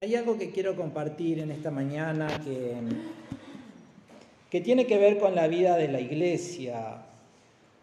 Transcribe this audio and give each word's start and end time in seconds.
Hay 0.00 0.14
algo 0.14 0.38
que 0.38 0.52
quiero 0.52 0.76
compartir 0.76 1.40
en 1.40 1.50
esta 1.50 1.72
mañana 1.72 2.28
que, 2.44 2.76
que 4.48 4.60
tiene 4.60 4.86
que 4.86 4.96
ver 4.96 5.18
con 5.18 5.34
la 5.34 5.48
vida 5.48 5.76
de 5.76 5.88
la 5.88 6.00
iglesia. 6.00 7.02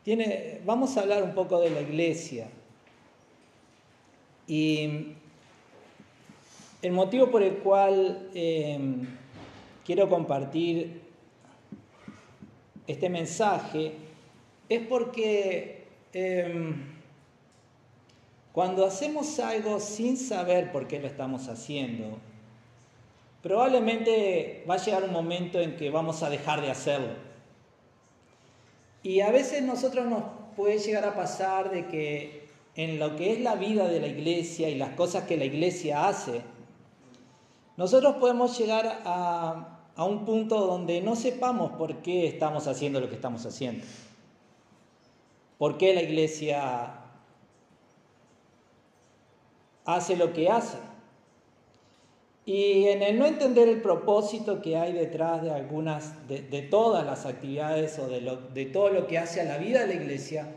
Tiene, 0.01 0.61
vamos 0.63 0.95
a 0.95 1.01
hablar 1.01 1.23
un 1.23 1.33
poco 1.33 1.59
de 1.59 1.71
la 1.71 1.81
iglesia. 1.81 2.47
Y 4.47 5.07
el 6.81 6.91
motivo 6.93 7.29
por 7.29 7.43
el 7.43 7.55
cual 7.57 8.29
eh, 8.33 8.79
quiero 9.85 10.07
compartir 10.07 11.01
este 12.87 13.09
mensaje 13.09 13.91
es 14.69 14.87
porque 14.87 15.83
eh, 16.13 16.75
cuando 18.55 18.85
hacemos 18.85 19.37
algo 19.39 19.81
sin 19.81 20.15
saber 20.15 20.71
por 20.71 20.87
qué 20.87 20.97
lo 21.01 21.07
estamos 21.07 21.49
haciendo, 21.49 22.17
probablemente 23.43 24.63
va 24.67 24.75
a 24.75 24.77
llegar 24.77 25.03
un 25.03 25.11
momento 25.11 25.59
en 25.59 25.75
que 25.75 25.89
vamos 25.89 26.23
a 26.23 26.29
dejar 26.29 26.61
de 26.61 26.71
hacerlo. 26.71 27.15
Y 29.03 29.19
a 29.19 29.29
veces 29.29 29.61
nosotros 29.61 30.05
nos 30.05 30.23
puede 30.55 30.79
llegar 30.79 31.03
a 31.03 31.15
pasar 31.15 31.69
de 31.69 31.87
que 31.87 32.47
en 32.75 32.97
lo 32.97 33.17
que 33.17 33.33
es 33.33 33.41
la 33.41 33.55
vida 33.55 33.89
de 33.89 33.99
la 33.99 34.07
iglesia 34.07 34.69
y 34.69 34.75
las 34.75 34.91
cosas 34.91 35.25
que 35.25 35.35
la 35.35 35.43
iglesia 35.43 36.07
hace, 36.07 36.41
nosotros 37.75 38.15
podemos 38.21 38.57
llegar 38.57 39.01
a, 39.03 39.79
a 39.97 40.05
un 40.05 40.23
punto 40.23 40.65
donde 40.65 41.01
no 41.01 41.17
sepamos 41.17 41.73
por 41.73 41.97
qué 41.97 42.25
estamos 42.25 42.67
haciendo 42.67 43.01
lo 43.01 43.09
que 43.09 43.15
estamos 43.15 43.45
haciendo. 43.45 43.83
¿Por 45.57 45.77
qué 45.77 45.93
la 45.93 46.03
iglesia 46.03 47.01
hace 49.85 50.17
lo 50.17 50.33
que 50.33 50.49
hace. 50.49 50.77
Y 52.45 52.87
en 52.89 53.01
el 53.01 53.17
no 53.17 53.25
entender 53.25 53.67
el 53.67 53.81
propósito 53.81 54.61
que 54.61 54.77
hay 54.77 54.93
detrás 54.93 55.41
de 55.41 55.51
algunas, 55.51 56.27
de, 56.27 56.61
todas 56.69 57.05
las 57.05 57.25
actividades 57.25 57.97
o 57.97 58.07
de, 58.07 58.37
de 58.53 58.65
todo 58.65 58.89
lo 58.89 59.07
que 59.07 59.17
hace 59.17 59.41
a 59.41 59.45
la 59.45 59.57
vida 59.57 59.81
de 59.81 59.87
la 59.87 59.93
iglesia, 59.95 60.47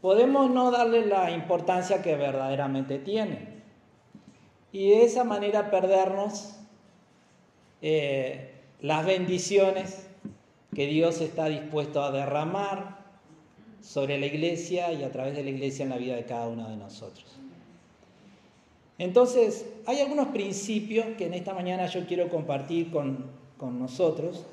podemos 0.00 0.50
no 0.50 0.70
darle 0.70 1.04
la 1.06 1.32
importancia 1.32 2.00
que 2.00 2.14
verdaderamente 2.14 2.98
tiene. 2.98 3.56
Y 4.70 4.90
de 4.90 5.04
esa 5.04 5.24
manera 5.24 5.70
perdernos 5.70 6.56
eh, 7.82 8.52
las 8.80 9.04
bendiciones 9.04 10.06
que 10.74 10.86
Dios 10.86 11.20
está 11.20 11.46
dispuesto 11.46 12.02
a 12.02 12.10
derramar 12.10 12.98
sobre 13.80 14.18
la 14.18 14.26
iglesia 14.26 14.92
y 14.92 15.02
a 15.02 15.10
través 15.10 15.34
de 15.34 15.42
la 15.42 15.50
iglesia 15.50 15.84
en 15.84 15.90
la 15.90 15.96
vida 15.96 16.16
de 16.16 16.24
cada 16.24 16.48
uno 16.48 16.68
de 16.68 16.76
nosotros. 16.76 17.38
Entonces, 18.98 19.66
hay 19.86 20.00
algunos 20.00 20.28
principios 20.28 21.06
que 21.18 21.26
en 21.26 21.34
esta 21.34 21.52
mañana 21.52 21.86
yo 21.86 22.06
quiero 22.06 22.28
compartir 22.28 22.90
con, 22.90 23.26
nosotros, 23.78 24.44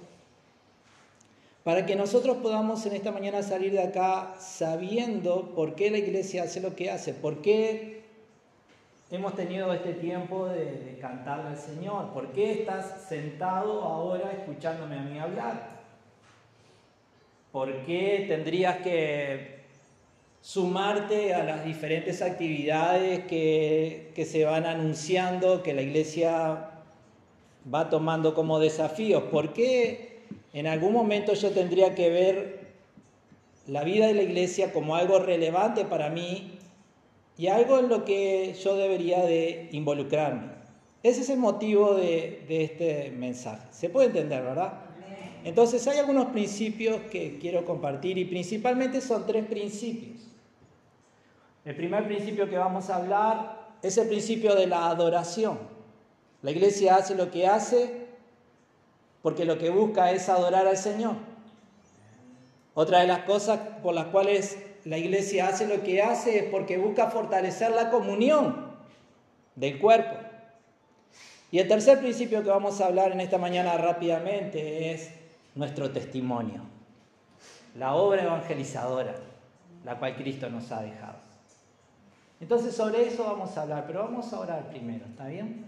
para 1.63 1.85
que 1.85 1.95
nosotros 1.95 2.37
podamos 2.37 2.85
en 2.85 2.93
esta 2.93 3.11
mañana 3.11 3.41
salir 3.41 3.71
de 3.71 3.81
acá 3.81 4.35
sabiendo 4.39 5.53
por 5.55 5.75
qué 5.75 5.91
la 5.91 5.97
iglesia 5.97 6.43
hace 6.43 6.59
lo 6.59 6.75
que 6.75 6.91
hace, 6.91 7.13
por 7.13 7.41
qué 7.41 8.01
hemos 9.11 9.35
tenido 9.35 9.71
este 9.73 9.93
tiempo 9.93 10.47
de, 10.47 10.65
de 10.65 10.97
cantarle 10.99 11.49
al 11.49 11.57
Señor, 11.57 12.09
por 12.13 12.33
qué 12.33 12.51
estás 12.51 13.05
sentado 13.07 13.81
ahora 13.81 14.31
escuchándome 14.33 14.97
a 14.97 15.03
mí 15.03 15.19
hablar, 15.19 15.81
por 17.53 17.71
qué 17.85 18.25
tendrías 18.27 18.77
que 18.77 19.62
sumarte 20.43 21.33
a 21.33 21.41
las 21.45 21.63
diferentes 21.63 22.21
actividades 22.21 23.23
que, 23.27 24.11
se 24.29 24.43
van 24.43 24.65
anunciando, 24.65 25.63
que 25.63 25.73
la 25.73 25.81
iglesia 25.81 26.69
va 27.73 27.89
tomando 27.89 28.35
como 28.35 28.59
desafíos. 28.59 29.23
¿Por 29.31 29.53
qué 29.53 30.19
en 30.51 30.67
algún 30.67 30.91
momento 30.91 31.33
yo 31.33 31.51
tendría 31.51 31.95
que 31.95 32.09
ver 32.09 32.73
la 33.67 33.85
vida 33.85 34.07
de 34.07 34.15
la 34.15 34.23
iglesia 34.23 34.73
como 34.73 34.97
algo 34.97 35.17
relevante 35.19 35.85
para 35.85 36.09
mí 36.09 36.59
y 37.37 37.47
algo 37.47 37.79
en 37.79 37.87
lo 37.87 38.03
que 38.03 38.53
yo 38.61 38.75
debería 38.75 39.21
de 39.21 39.69
involucrarme? 39.71 40.51
Ese 41.03 41.21
es 41.21 41.29
el 41.29 41.39
motivo 41.39 41.93
de, 41.95 42.43
de 42.49 42.63
este 42.65 43.11
mensaje. 43.11 43.65
Se 43.71 43.87
puede 43.87 44.07
entender, 44.07 44.43
¿verdad? 44.43 44.73
Entonces 45.45 45.87
hay 45.87 45.99
algunos 45.99 46.27
principios 46.27 46.99
que 47.09 47.37
quiero 47.39 47.63
compartir 47.63 48.17
y 48.17 48.25
principalmente 48.25 48.99
son 48.99 49.25
tres 49.25 49.45
principios. 49.45 50.32
El 51.65 51.75
primer 51.75 52.05
principio 52.05 52.49
que 52.49 52.57
vamos 52.57 52.89
a 52.89 52.97
hablar 52.97 53.57
es 53.81 53.97
el 53.97 54.07
principio 54.07 54.53
de 54.55 54.67
la 54.67 54.87
adoración. 54.87 55.57
La 56.41 56.51
iglesia 56.51 56.95
hace 56.95 57.15
lo 57.15 57.31
que 57.31 57.47
hace 57.47 58.07
porque 59.21 59.45
lo 59.45 59.57
que 59.57 59.69
busca 59.69 60.11
es 60.11 60.27
adorar 60.27 60.67
al 60.67 60.75
Señor. 60.75 61.15
Otra 62.73 62.99
de 62.99 63.07
las 63.07 63.19
cosas 63.19 63.59
por 63.81 63.93
las 63.93 64.07
cuales 64.07 64.57
la 64.83 64.97
iglesia 64.97 65.47
hace 65.47 65.65
lo 65.65 65.81
que 65.83 66.01
hace 66.01 66.39
es 66.39 66.43
porque 66.51 66.77
busca 66.77 67.09
fortalecer 67.09 67.71
la 67.71 67.89
comunión 67.89 68.73
del 69.55 69.79
cuerpo. 69.79 70.17
Y 71.49 71.59
el 71.59 71.67
tercer 71.69 71.99
principio 71.99 72.43
que 72.43 72.49
vamos 72.49 72.81
a 72.81 72.87
hablar 72.87 73.13
en 73.13 73.21
esta 73.21 73.37
mañana 73.37 73.77
rápidamente 73.77 74.91
es 74.91 75.11
nuestro 75.55 75.91
testimonio, 75.91 76.63
la 77.75 77.93
obra 77.93 78.23
evangelizadora, 78.23 79.15
la 79.85 79.99
cual 79.99 80.15
Cristo 80.15 80.49
nos 80.49 80.71
ha 80.71 80.81
dejado. 80.81 81.32
Entonces 82.43 82.75
sobre 82.75 83.07
eso 83.07 83.23
vamos 83.23 83.55
a 83.55 83.61
hablar, 83.61 83.85
pero 83.87 84.03
vamos 84.03 84.33
a 84.33 84.39
orar 84.41 84.67
primero, 84.67 85.05
¿está 85.05 85.27
bien? 85.27 85.63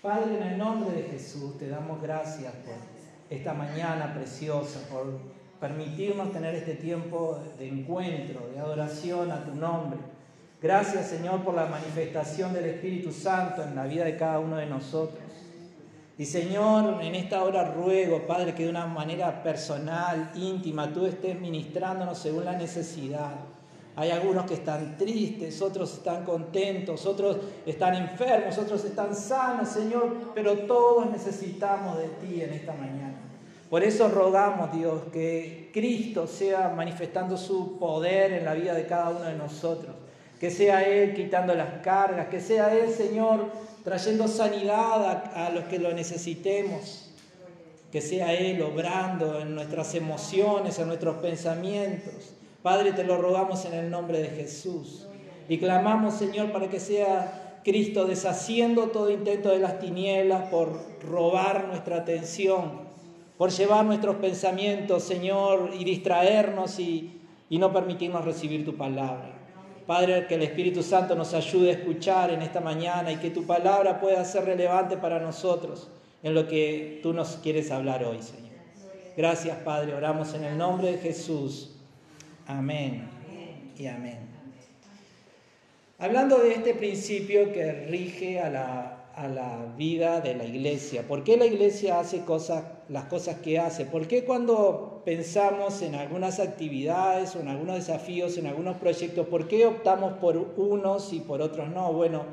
Padre, 0.00 0.38
en 0.38 0.42
el 0.42 0.58
nombre 0.58 0.90
de 0.96 1.02
Jesús 1.02 1.58
te 1.58 1.68
damos 1.68 2.00
gracias 2.00 2.54
por 2.64 2.76
esta 3.28 3.52
mañana 3.52 4.14
preciosa, 4.14 4.80
por 4.88 5.18
permitirnos 5.60 6.32
tener 6.32 6.54
este 6.54 6.76
tiempo 6.76 7.38
de 7.58 7.68
encuentro, 7.68 8.48
de 8.54 8.60
adoración 8.60 9.30
a 9.30 9.44
tu 9.44 9.54
nombre. 9.54 9.98
Gracias 10.62 11.08
Señor 11.08 11.44
por 11.44 11.52
la 11.52 11.66
manifestación 11.66 12.54
del 12.54 12.64
Espíritu 12.64 13.12
Santo 13.12 13.62
en 13.62 13.76
la 13.76 13.84
vida 13.84 14.06
de 14.06 14.16
cada 14.16 14.38
uno 14.38 14.56
de 14.56 14.64
nosotros. 14.64 15.22
Y 16.16 16.24
Señor, 16.24 17.02
en 17.02 17.14
esta 17.14 17.44
hora 17.44 17.74
ruego, 17.74 18.26
Padre, 18.26 18.54
que 18.54 18.62
de 18.64 18.70
una 18.70 18.86
manera 18.86 19.42
personal, 19.42 20.30
íntima, 20.34 20.90
tú 20.94 21.04
estés 21.04 21.38
ministrándonos 21.38 22.16
según 22.16 22.46
la 22.46 22.56
necesidad. 22.56 23.32
Hay 23.96 24.10
algunos 24.10 24.44
que 24.46 24.54
están 24.54 24.98
tristes, 24.98 25.62
otros 25.62 25.92
están 25.94 26.24
contentos, 26.24 27.06
otros 27.06 27.36
están 27.64 27.94
enfermos, 27.94 28.58
otros 28.58 28.84
están 28.84 29.14
sanos, 29.14 29.68
Señor, 29.68 30.32
pero 30.34 30.58
todos 30.60 31.10
necesitamos 31.10 31.98
de 31.98 32.08
ti 32.08 32.42
en 32.42 32.52
esta 32.54 32.72
mañana. 32.72 33.14
Por 33.70 33.84
eso 33.84 34.08
rogamos, 34.08 34.72
Dios, 34.72 35.02
que 35.12 35.70
Cristo 35.72 36.26
sea 36.26 36.70
manifestando 36.70 37.36
su 37.36 37.78
poder 37.78 38.32
en 38.32 38.44
la 38.44 38.54
vida 38.54 38.74
de 38.74 38.86
cada 38.86 39.10
uno 39.10 39.22
de 39.22 39.34
nosotros. 39.34 39.94
Que 40.40 40.50
sea 40.50 40.82
Él 40.82 41.14
quitando 41.14 41.54
las 41.54 41.80
cargas, 41.82 42.26
que 42.26 42.40
sea 42.40 42.74
Él, 42.76 42.90
Señor, 42.90 43.46
trayendo 43.84 44.26
sanidad 44.26 45.04
a, 45.04 45.46
a 45.46 45.50
los 45.50 45.64
que 45.64 45.78
lo 45.78 45.92
necesitemos. 45.92 47.12
Que 47.92 48.00
sea 48.00 48.34
Él 48.34 48.60
obrando 48.60 49.38
en 49.38 49.54
nuestras 49.54 49.94
emociones, 49.94 50.80
en 50.80 50.88
nuestros 50.88 51.16
pensamientos 51.18 52.33
Padre, 52.64 52.92
te 52.92 53.04
lo 53.04 53.18
rogamos 53.18 53.66
en 53.66 53.74
el 53.74 53.90
nombre 53.90 54.20
de 54.20 54.28
Jesús. 54.28 55.06
Y 55.50 55.58
clamamos, 55.58 56.14
Señor, 56.14 56.50
para 56.50 56.70
que 56.70 56.80
sea 56.80 57.60
Cristo 57.62 58.06
deshaciendo 58.06 58.84
todo 58.84 59.10
intento 59.10 59.50
de 59.50 59.58
las 59.58 59.80
tinieblas 59.80 60.48
por 60.48 60.80
robar 61.06 61.68
nuestra 61.68 61.98
atención, 61.98 62.80
por 63.36 63.50
llevar 63.50 63.84
nuestros 63.84 64.16
pensamientos, 64.16 65.02
Señor, 65.02 65.72
y 65.78 65.84
distraernos 65.84 66.78
y, 66.78 67.20
y 67.50 67.58
no 67.58 67.70
permitirnos 67.70 68.24
recibir 68.24 68.64
tu 68.64 68.74
palabra. 68.74 69.30
Padre, 69.86 70.26
que 70.26 70.36
el 70.36 70.42
Espíritu 70.44 70.82
Santo 70.82 71.14
nos 71.14 71.34
ayude 71.34 71.68
a 71.68 71.72
escuchar 71.74 72.30
en 72.30 72.40
esta 72.40 72.60
mañana 72.62 73.12
y 73.12 73.16
que 73.16 73.28
tu 73.28 73.44
palabra 73.44 74.00
pueda 74.00 74.24
ser 74.24 74.46
relevante 74.46 74.96
para 74.96 75.20
nosotros 75.20 75.90
en 76.22 76.32
lo 76.32 76.48
que 76.48 77.00
tú 77.02 77.12
nos 77.12 77.36
quieres 77.42 77.70
hablar 77.70 78.02
hoy, 78.04 78.22
Señor. 78.22 78.54
Gracias, 79.18 79.58
Padre. 79.58 79.92
Oramos 79.92 80.32
en 80.32 80.44
el 80.44 80.56
nombre 80.56 80.92
de 80.92 80.96
Jesús. 80.96 81.73
Amén 82.46 83.08
y 83.78 83.86
amén. 83.86 84.18
Hablando 85.98 86.38
de 86.38 86.52
este 86.52 86.74
principio 86.74 87.52
que 87.52 87.86
rige 87.88 88.38
a 88.38 88.50
la, 88.50 89.06
a 89.14 89.28
la, 89.28 89.74
vida 89.78 90.20
de 90.20 90.34
la 90.34 90.44
iglesia, 90.44 91.06
¿por 91.08 91.24
qué 91.24 91.36
la 91.36 91.46
iglesia 91.46 92.00
hace 92.00 92.20
cosas, 92.24 92.64
las 92.88 93.04
cosas 93.04 93.36
que 93.36 93.58
hace? 93.58 93.86
¿Por 93.86 94.06
qué 94.06 94.24
cuando 94.24 95.02
pensamos 95.06 95.80
en 95.80 95.94
algunas 95.94 96.38
actividades 96.38 97.34
o 97.34 97.40
en 97.40 97.48
algunos 97.48 97.76
desafíos, 97.76 98.36
en 98.36 98.46
algunos 98.46 98.76
proyectos, 98.76 99.26
¿por 99.28 99.48
qué 99.48 99.64
optamos 99.66 100.14
por 100.14 100.36
unos 100.36 101.12
y 101.12 101.20
por 101.20 101.40
otros 101.40 101.70
no? 101.70 101.92
Bueno, 101.92 102.24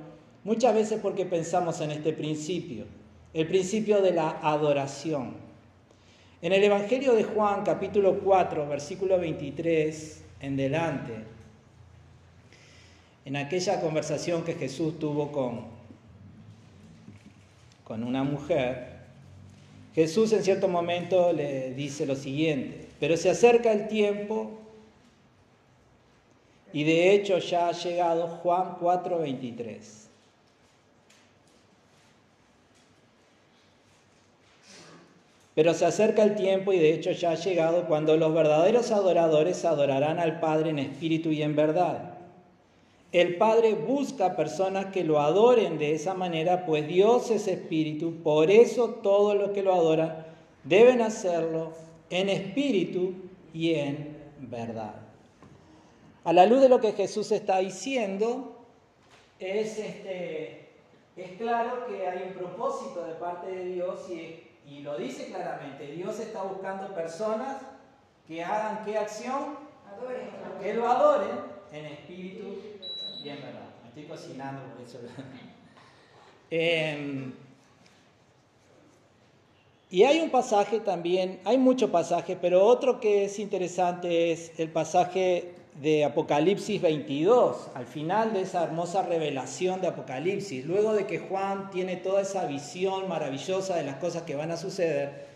muchas 0.44 0.76
veces 0.76 1.00
porque 1.02 1.26
pensamos 1.26 1.80
en 1.80 1.92
este 1.92 2.12
principio, 2.12 2.86
el 3.34 3.48
principio 3.48 4.02
de 4.02 4.12
la 4.12 4.40
adoración. 4.42 5.51
En 6.44 6.54
el 6.54 6.64
Evangelio 6.64 7.14
de 7.14 7.24
Juan, 7.24 7.64
capítulo 7.64 8.18
4, 8.18 8.68
versículo 8.68 9.20
23 9.20 10.24
en 10.40 10.58
delante, 10.58 11.14
en 13.26 13.36
aquella 13.36 13.80
conversación 13.80 14.44
que 14.44 14.56
Jesús 14.56 14.98
tuvo 14.98 15.32
con, 15.32 15.66
con 17.84 18.04
una 18.04 18.24
mujer, 18.24 18.88
Jesús 19.94 20.34
en 20.34 20.42
cierto 20.42 20.68
momento 20.68 21.32
le 21.32 21.76
dice 21.76 22.08
lo 22.08 22.16
siguiente, 22.16 22.88
pero 23.00 23.18
se 23.18 23.30
acerca 23.30 23.72
el 23.72 23.88
tiempo 23.88 24.50
y 26.74 26.84
de 26.86 27.14
hecho 27.14 27.38
ya 27.38 27.68
ha 27.68 27.72
llegado 27.74 28.28
Juan 28.28 28.78
4:23. 28.80 30.11
Pero 35.62 35.76
se 35.76 35.86
acerca 35.86 36.24
el 36.24 36.34
tiempo 36.34 36.74
y 36.74 36.80
de 36.80 36.92
hecho 36.92 37.12
ya 37.12 37.34
ha 37.34 37.36
llegado 37.36 37.86
cuando 37.86 38.18
los 38.18 38.34
verdaderos 38.34 38.90
adoradores 38.90 39.64
adorarán 39.64 40.18
al 40.18 40.40
Padre 40.40 40.72
en 40.72 40.80
espíritu 40.80 41.30
y 41.30 41.44
en 41.44 41.56
verdad. 41.56 42.16
El 43.12 43.38
Padre 43.38 43.76
busca 43.76 44.36
personas 44.36 44.88
que 44.88 45.04
lo 45.04 45.22
adoren 45.22 45.78
de 45.78 45.94
esa 45.94 46.16
manera, 46.16 46.66
pues 46.66 46.88
Dios 46.88 47.30
es 47.30 47.48
espíritu, 47.48 48.24
por 48.24 48.50
eso 48.50 48.90
todos 49.04 49.36
los 49.38 49.52
que 49.52 49.62
lo 49.62 49.76
adoran 49.76 50.26
deben 50.64 51.00
hacerlo 51.00 51.74
en 52.10 52.30
espíritu 52.30 53.14
y 53.54 53.76
en 53.76 54.18
verdad. 54.40 54.96
A 56.24 56.34
la 56.34 56.48
luz 56.48 56.62
de 56.62 56.70
lo 56.70 56.82
que 56.82 56.94
Jesús 56.94 57.32
está 57.32 57.60
diciendo, 57.60 58.66
es, 59.38 59.78
este, 59.78 60.70
es 61.16 61.32
claro 61.38 61.86
que 61.86 62.08
hay 62.08 62.24
un 62.30 62.34
propósito 62.34 63.06
de 63.06 63.14
parte 63.14 63.52
de 63.52 63.66
Dios 63.66 64.10
y 64.10 64.50
y 64.72 64.80
lo 64.80 64.98
dice 64.98 65.26
claramente, 65.26 65.86
Dios 65.88 66.18
está 66.22 66.44
buscando 66.44 66.96
personas 66.96 67.58
que 68.26 68.42
hagan 68.42 68.86
qué 68.86 68.98
acción? 68.98 69.58
Que 70.62 70.74
lo 70.74 70.88
adoren 70.88 71.40
en 71.74 71.86
espíritu 71.88 72.56
y 73.22 73.28
en 73.28 73.36
verdad. 73.42 73.68
Me 73.84 73.90
estoy 73.90 74.06
cocinando 74.06 74.62
por 74.74 74.82
eso. 74.82 75.00
Em, 76.54 77.34
y 79.90 80.04
hay 80.04 80.20
un 80.20 80.30
pasaje 80.30 80.82
también, 80.82 81.40
hay 81.46 81.58
muchos 81.58 81.90
pasajes, 81.90 82.38
pero 82.42 82.66
otro 82.66 83.00
que 83.00 83.26
es 83.26 83.40
interesante 83.40 84.34
es 84.34 84.60
el 84.60 84.70
pasaje 84.70 85.56
de 85.80 86.04
Apocalipsis 86.04 86.82
22, 86.82 87.70
al 87.74 87.86
final 87.86 88.34
de 88.34 88.42
esa 88.42 88.64
hermosa 88.64 89.04
revelación 89.04 89.82
de 89.82 89.88
Apocalipsis, 89.88 90.66
luego 90.66 90.94
de 90.94 91.08
que 91.08 91.20
Juan 91.20 91.72
tiene 91.72 91.96
toda 91.96 92.22
esa 92.22 92.46
visión 92.46 93.08
maravillosa 93.08 93.76
de 93.76 93.84
las 93.84 93.96
cosas 93.96 94.24
que 94.24 94.36
van 94.36 94.52
a 94.52 94.58
suceder, 94.58 95.32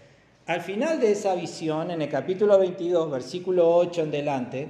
al 0.46 0.62
final 0.62 1.00
de 1.00 1.12
esa 1.12 1.34
visión, 1.34 1.90
en 1.90 2.02
el 2.04 2.10
capítulo 2.10 2.60
22, 2.60 3.10
versículo 3.10 3.76
8 3.76 4.04
en 4.04 4.12
delante, 4.12 4.68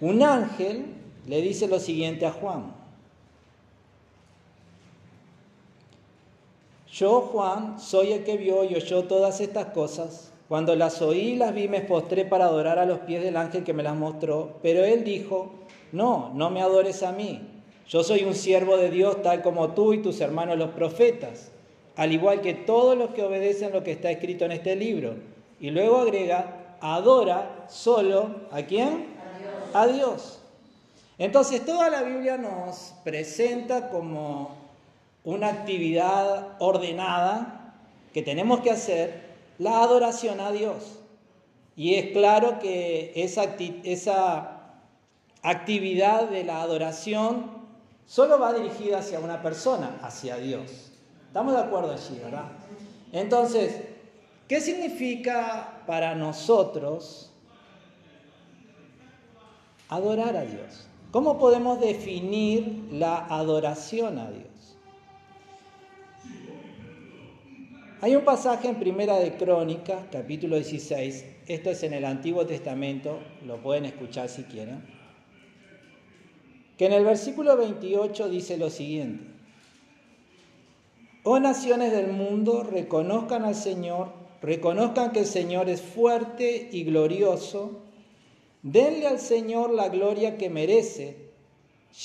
un 0.00 0.22
ángel 0.22 0.86
le 1.26 1.42
dice 1.42 1.68
lo 1.68 1.78
siguiente 1.78 2.24
a 2.24 2.32
Juan. 2.32 2.72
Yo, 6.90 7.20
Juan, 7.20 7.78
soy 7.78 8.12
el 8.12 8.24
que 8.24 8.38
vio 8.38 8.64
y 8.64 8.74
oyó 8.74 9.04
todas 9.04 9.40
estas 9.40 9.66
cosas 9.66 10.29
cuando 10.50 10.74
las 10.74 11.00
oí 11.00 11.20
y 11.20 11.36
las 11.36 11.54
vi, 11.54 11.68
me 11.68 11.80
postré 11.80 12.24
para 12.24 12.46
adorar 12.46 12.80
a 12.80 12.84
los 12.84 12.98
pies 12.98 13.22
del 13.22 13.36
ángel 13.36 13.62
que 13.62 13.72
me 13.72 13.84
las 13.84 13.94
mostró. 13.94 14.58
Pero 14.62 14.84
él 14.84 15.04
dijo, 15.04 15.52
no, 15.92 16.32
no 16.34 16.50
me 16.50 16.60
adores 16.60 17.04
a 17.04 17.12
mí. 17.12 17.40
Yo 17.86 18.02
soy 18.02 18.24
un 18.24 18.34
siervo 18.34 18.76
de 18.76 18.90
Dios 18.90 19.22
tal 19.22 19.42
como 19.42 19.74
tú 19.74 19.92
y 19.92 20.02
tus 20.02 20.20
hermanos 20.20 20.58
los 20.58 20.70
profetas, 20.70 21.52
al 21.94 22.10
igual 22.10 22.40
que 22.40 22.52
todos 22.52 22.98
los 22.98 23.10
que 23.10 23.22
obedecen 23.22 23.70
lo 23.70 23.84
que 23.84 23.92
está 23.92 24.10
escrito 24.10 24.44
en 24.44 24.50
este 24.50 24.74
libro. 24.74 25.14
Y 25.60 25.70
luego 25.70 25.98
agrega, 25.98 26.76
adora 26.80 27.66
solo 27.68 28.30
a 28.50 28.62
quién? 28.62 29.06
A 29.22 29.38
Dios. 29.38 29.54
A 29.74 29.86
Dios. 29.86 30.40
Entonces 31.18 31.64
toda 31.64 31.90
la 31.90 32.02
Biblia 32.02 32.36
nos 32.38 32.92
presenta 33.04 33.88
como 33.88 34.56
una 35.22 35.46
actividad 35.46 36.56
ordenada 36.58 37.76
que 38.12 38.22
tenemos 38.22 38.62
que 38.62 38.72
hacer 38.72 39.29
la 39.60 39.82
adoración 39.82 40.40
a 40.40 40.50
Dios. 40.50 40.98
Y 41.76 41.94
es 41.94 42.12
claro 42.12 42.58
que 42.58 43.12
esa, 43.14 44.56
actividad 45.42 46.28
de 46.28 46.44
la 46.44 46.60
adoración 46.62 47.50
solo 48.06 48.38
va 48.38 48.52
dirigida 48.52 48.98
hacia 48.98 49.20
una 49.20 49.40
persona, 49.42 49.98
hacia 50.02 50.36
Dios. 50.36 50.92
¿Estamos 51.26 51.54
de 51.54 51.60
acuerdo 51.60 51.92
allí, 51.92 52.18
verdad? 52.22 52.46
Entonces, 53.12 53.82
¿qué 54.48 54.60
significa 54.60 55.82
para 55.86 56.14
nosotros 56.14 57.30
adorar 59.88 60.36
a 60.36 60.42
Dios? 60.42 60.86
¿Cómo 61.10 61.38
podemos 61.38 61.80
definir 61.80 62.88
la 62.92 63.26
adoración 63.26 64.18
a 64.18 64.30
Dios? 64.30 64.49
Hay 68.02 68.16
un 68.16 68.24
pasaje 68.24 68.66
en 68.66 68.76
Primera 68.76 69.18
de 69.18 69.36
Crónicas, 69.36 70.06
capítulo 70.10 70.56
16, 70.56 71.22
esto 71.46 71.68
es 71.68 71.82
en 71.82 71.92
el 71.92 72.06
Antiguo 72.06 72.46
Testamento, 72.46 73.18
lo 73.44 73.60
pueden 73.60 73.84
escuchar 73.84 74.30
si 74.30 74.44
quieren, 74.44 74.82
que 76.78 76.86
en 76.86 76.94
el 76.94 77.04
versículo 77.04 77.58
28 77.58 78.30
dice 78.30 78.56
lo 78.56 78.70
siguiente, 78.70 79.24
Oh 81.24 81.40
naciones 81.40 81.92
del 81.92 82.10
mundo, 82.10 82.62
reconozcan 82.62 83.44
al 83.44 83.54
Señor, 83.54 84.14
reconozcan 84.40 85.12
que 85.12 85.20
el 85.20 85.26
Señor 85.26 85.68
es 85.68 85.82
fuerte 85.82 86.70
y 86.72 86.84
glorioso, 86.84 87.82
denle 88.62 89.08
al 89.08 89.20
Señor 89.20 89.74
la 89.74 89.90
gloria 89.90 90.38
que 90.38 90.48
merece, 90.48 91.18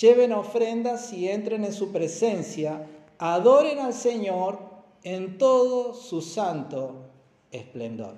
lleven 0.01 0.33
ofrendas 0.33 1.13
y 1.13 1.29
entren 1.29 1.63
en 1.63 1.71
su 1.71 1.93
presencia, 1.93 2.85
adoren 3.17 3.79
al 3.79 3.93
Señor, 3.93 4.74
en 5.05 5.37
todo 5.37 5.93
su 5.93 6.19
santo 6.19 6.95
esplendor. 7.51 8.15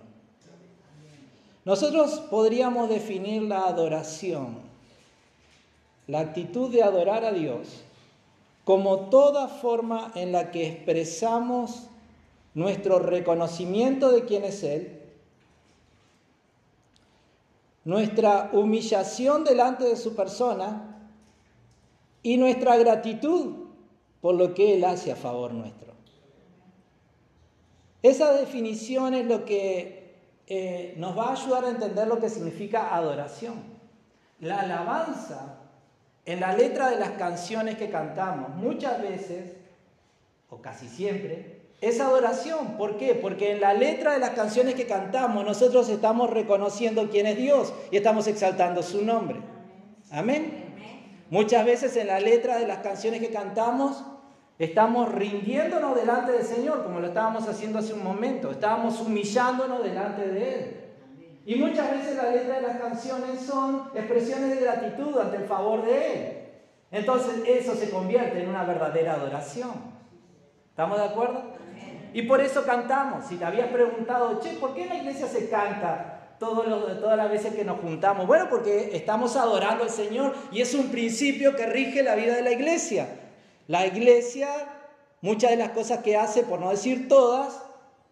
Nosotros 1.66 2.22
podríamos 2.31 2.88
definir 2.88 3.44
la 3.44 3.66
adoración, 3.66 4.60
la 6.07 6.22
actitud 6.22 6.72
de 6.72 6.81
adorar 6.81 7.25
a 7.25 7.34
Dios, 7.34 7.84
como 8.63 9.10
toda 9.10 9.50
forma 9.50 10.13
en 10.16 10.31
la 10.31 10.50
que 10.50 10.66
expresamos 10.66 11.88
nuestro 12.54 13.00
reconocimiento 13.00 14.10
de 14.10 14.24
quién 14.24 14.45
es 14.45 14.63
Él, 14.63 15.01
nuestra 17.84 18.50
humillación 18.54 19.44
delante 19.44 19.84
de 19.84 19.98
su 19.98 20.16
persona 20.16 21.10
y 22.24 22.38
nuestra 22.38 22.78
gratitud 22.78 23.68
por 24.22 24.36
lo 24.36 24.54
que 24.54 24.75
Él 24.75 24.86
hace 24.86 25.12
a 25.12 25.18
favor 25.18 25.54
nuestro. 25.54 25.97
Esa 28.04 28.34
definición 28.34 29.13
es 29.13 29.25
lo 29.25 29.46
que 29.46 30.16
eh, 30.48 30.94
nos 30.98 31.18
va 31.18 31.30
a 31.30 31.32
ayudar 31.34 31.66
a 31.66 31.70
entender 31.70 32.08
lo 32.08 32.20
que 32.20 32.30
significa 32.30 32.96
adoración. 32.96 33.56
La 34.39 34.62
alabanza 34.62 35.58
en 36.25 36.39
la 36.39 36.54
letra 36.54 36.89
de 36.89 37.00
las 37.00 37.12
canciones 37.12 37.77
que 37.77 37.89
cantamos 37.89 38.50
muchas 38.56 39.01
veces, 39.01 39.54
o 40.50 40.62
casi 40.62 40.88
siempre, 40.88 41.62
es 41.82 42.00
adoración. 42.00 42.77
¿Por 42.77 42.98
qué? 42.98 43.16
Porque 43.16 43.51
en 43.51 43.62
la 43.62 43.74
letra 43.74 44.13
de 44.13 44.20
las 44.20 44.32
canciones 44.32 44.75
que 44.75 44.88
cantamos 44.88 45.46
nosotros 45.46 45.89
estamos 45.89 46.30
reconociendo 46.30 47.10
quién 47.10 47.27
es 47.27 47.38
Dios 47.38 47.74
y 47.92 47.98
estamos 47.98 48.27
exaltando 48.27 48.84
su 48.84 49.04
nombre. 49.04 49.39
Amén. 50.12 50.66
Muchas 51.30 51.66
veces 51.66 51.96
en 51.98 52.08
la 52.08 52.20
letra 52.20 52.58
de 52.58 52.68
las 52.68 52.80
canciones 52.80 53.20
que 53.20 53.32
cantamos 53.32 54.04
Estamos 54.60 55.12
rindiéndonos 55.12 55.96
delante 55.96 56.32
del 56.32 56.44
Señor, 56.44 56.84
como 56.84 57.00
lo 57.00 57.08
estábamos 57.08 57.48
haciendo 57.48 57.78
hace 57.78 57.94
un 57.94 58.04
momento. 58.04 58.50
Estábamos 58.50 59.00
humillándonos 59.00 59.84
delante 59.84 60.28
de 60.28 60.56
Él. 60.56 60.78
Y 61.46 61.56
muchas 61.56 61.92
veces 61.92 62.16
las 62.18 62.34
letras 62.34 62.62
de 62.62 62.68
las 62.68 62.78
canciones 62.82 63.42
son 63.42 63.92
expresiones 63.94 64.50
de 64.50 64.62
gratitud 64.62 65.18
ante 65.20 65.38
el 65.38 65.44
favor 65.44 65.86
de 65.86 66.14
Él. 66.14 66.38
Entonces 66.90 67.44
eso 67.48 67.76
se 67.76 67.92
convierte 67.92 68.42
en 68.42 68.50
una 68.50 68.64
verdadera 68.64 69.14
adoración. 69.14 69.72
¿Estamos 70.70 70.98
de 70.98 71.06
acuerdo? 71.06 71.44
Y 72.14 72.24
por 72.24 72.42
eso 72.42 72.66
cantamos. 72.66 73.26
Si 73.26 73.36
te 73.36 73.46
habías 73.46 73.68
preguntado, 73.68 74.40
che, 74.40 74.54
¿por 74.54 74.74
qué 74.74 74.84
en 74.84 74.90
la 74.90 74.96
iglesia 74.96 75.28
se 75.28 75.50
canta 75.50 76.36
todas 76.40 77.18
las 77.18 77.30
veces 77.30 77.54
que 77.54 77.64
nos 77.64 77.80
juntamos? 77.80 78.26
Bueno, 78.26 78.48
porque 78.50 78.90
estamos 78.94 79.36
adorando 79.36 79.84
al 79.84 79.92
Señor 79.92 80.34
y 80.52 80.62
es 80.62 80.74
un 80.74 80.90
principio 80.90 81.56
que 81.56 81.68
rige 81.68 82.02
la 82.02 82.16
vida 82.16 82.36
de 82.36 82.42
la 82.42 82.52
iglesia. 82.52 83.08
La 83.67 83.86
iglesia, 83.86 84.50
muchas 85.21 85.51
de 85.51 85.57
las 85.57 85.71
cosas 85.71 86.00
que 86.00 86.15
hace, 86.15 86.43
por 86.43 86.59
no 86.59 86.69
decir 86.69 87.07
todas, 87.07 87.62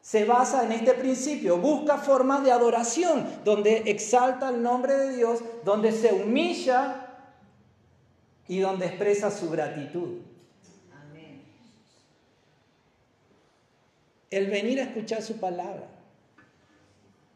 se 0.01 0.25
basa 0.25 0.63
en 0.63 0.71
este 0.71 0.93
principio, 0.93 1.57
busca 1.57 1.97
formas 1.97 2.43
de 2.43 2.51
adoración, 2.51 3.25
donde 3.43 3.83
exalta 3.87 4.49
el 4.49 4.61
nombre 4.61 4.93
de 4.93 5.15
Dios, 5.15 5.39
donde 5.63 5.91
se 5.91 6.13
humilla 6.13 7.07
y 8.47 8.59
donde 8.59 8.85
expresa 8.85 9.31
su 9.31 9.49
gratitud. 9.49 10.19
El 14.29 14.47
venir 14.47 14.79
a 14.79 14.83
escuchar 14.83 15.21
su 15.21 15.39
palabra, 15.39 15.87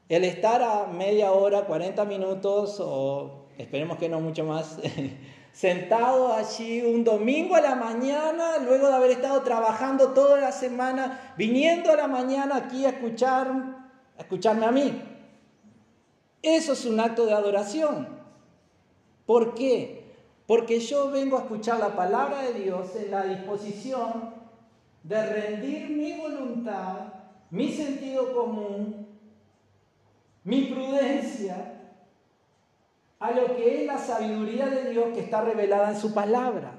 el 0.10 0.26
estar 0.26 0.62
a 0.62 0.88
media 0.88 1.32
hora, 1.32 1.66
40 1.66 2.04
minutos 2.06 2.78
o 2.80 3.46
esperemos 3.58 3.98
que 3.98 4.10
no 4.10 4.20
mucho 4.20 4.44
más 4.44 4.78
sentado 5.60 6.32
allí 6.32 6.82
un 6.84 7.04
domingo 7.04 7.54
a 7.54 7.60
la 7.60 7.76
mañana, 7.76 8.60
luego 8.60 8.88
de 8.88 8.94
haber 8.94 9.12
estado 9.12 9.42
trabajando 9.42 10.14
toda 10.14 10.40
la 10.40 10.54
semana, 10.54 11.34
viniendo 11.36 11.92
a 11.92 11.98
la 11.98 12.08
mañana 12.08 12.56
aquí 12.56 12.86
a 12.86 12.92
escuchar, 12.92 13.52
a 14.18 14.22
escucharme 14.22 14.66
a 14.66 14.72
mí. 14.72 15.02
Eso 16.42 16.72
es 16.72 16.86
un 16.86 16.98
acto 17.02 17.26
de 17.26 17.34
adoración. 17.34 18.08
¿Por 19.26 19.54
qué? 19.54 20.14
Porque 20.48 20.80
yo 20.80 21.12
vengo 21.12 21.36
a 21.38 21.42
escuchar 21.42 21.78
la 21.78 21.94
palabra 21.94 22.42
de 22.44 22.54
Dios 22.54 22.96
en 22.96 23.12
la 23.12 23.26
disposición 23.26 24.34
de 25.04 25.26
rendir 25.26 25.90
mi 25.90 26.14
voluntad, 26.14 27.00
mi 27.50 27.70
sentido 27.74 28.34
común, 28.34 29.08
mi 30.46 30.68
prudencia 30.68 31.79
a 33.20 33.32
lo 33.32 33.56
que 33.56 33.82
es 33.82 33.88
la 33.88 33.98
sabiduría 33.98 34.68
de 34.68 34.92
Dios 34.92 35.08
que 35.14 35.20
está 35.20 35.42
revelada 35.42 35.92
en 35.92 36.00
su 36.00 36.14
palabra. 36.14 36.72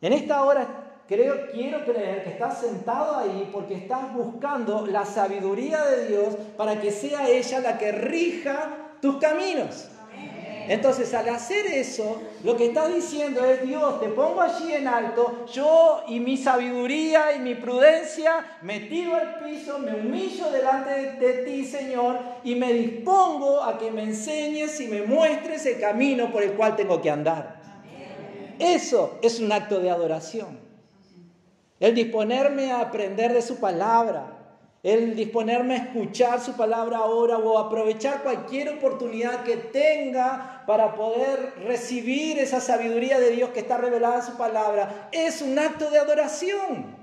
En 0.00 0.12
esta 0.12 0.42
hora 0.44 0.66
creo, 1.06 1.50
quiero 1.52 1.84
creer 1.84 2.24
que 2.24 2.30
estás 2.30 2.60
sentado 2.60 3.16
ahí 3.16 3.48
porque 3.52 3.74
estás 3.74 4.14
buscando 4.14 4.86
la 4.86 5.04
sabiduría 5.04 5.84
de 5.84 6.08
Dios 6.08 6.34
para 6.56 6.80
que 6.80 6.90
sea 6.90 7.28
ella 7.28 7.60
la 7.60 7.78
que 7.78 7.92
rija 7.92 8.96
tus 9.00 9.16
caminos. 9.16 9.88
Entonces, 10.68 11.12
al 11.14 11.28
hacer 11.28 11.66
eso, 11.66 12.22
lo 12.44 12.56
que 12.56 12.66
está 12.66 12.88
diciendo 12.88 13.44
es, 13.44 13.62
Dios, 13.62 14.00
te 14.00 14.08
pongo 14.08 14.40
allí 14.40 14.72
en 14.72 14.86
alto, 14.86 15.44
yo 15.52 16.02
y 16.06 16.20
mi 16.20 16.36
sabiduría 16.36 17.34
y 17.34 17.40
mi 17.40 17.54
prudencia 17.54 18.58
me 18.62 18.80
tiro 18.80 19.14
al 19.14 19.40
piso, 19.40 19.78
me 19.78 19.94
humillo 19.94 20.50
delante 20.50 21.12
de, 21.18 21.32
ti, 21.44 21.64
Señor, 21.64 22.18
y 22.44 22.54
me 22.54 22.72
dispongo 22.72 23.62
a 23.62 23.78
que 23.78 23.90
me 23.90 24.04
enseñes 24.04 24.80
y 24.80 24.88
me 24.88 25.02
muestres 25.02 25.66
el 25.66 25.80
camino 25.80 26.30
por 26.30 26.42
el 26.42 26.52
cual 26.52 26.76
tengo 26.76 27.00
que 27.00 27.10
andar. 27.10 27.60
Eso 28.58 29.18
es 29.22 29.40
un 29.40 29.50
acto 29.50 29.80
de 29.80 29.90
adoración. 29.90 30.60
El 31.80 31.94
disponerme 31.94 32.70
a 32.70 32.80
aprender 32.80 33.32
de 33.32 33.42
su 33.42 33.58
palabra, 33.58 34.31
el 34.82 35.14
disponerme 35.14 35.74
a 35.74 35.84
escuchar 35.84 36.40
su 36.40 36.54
palabra 36.56 36.98
ahora 36.98 37.38
o 37.38 37.56
aprovechar 37.56 38.22
cualquier 38.22 38.70
oportunidad 38.70 39.44
que 39.44 39.56
tenga 39.56 40.64
para 40.66 40.96
poder 40.96 41.54
recibir 41.64 42.38
esa 42.38 42.60
sabiduría 42.60 43.20
de 43.20 43.30
Dios 43.30 43.50
que 43.50 43.60
está 43.60 43.78
revelada 43.78 44.16
en 44.16 44.22
su 44.22 44.36
palabra, 44.36 45.08
es 45.12 45.40
un 45.40 45.56
acto 45.58 45.88
de 45.90 45.98
adoración. 45.98 46.96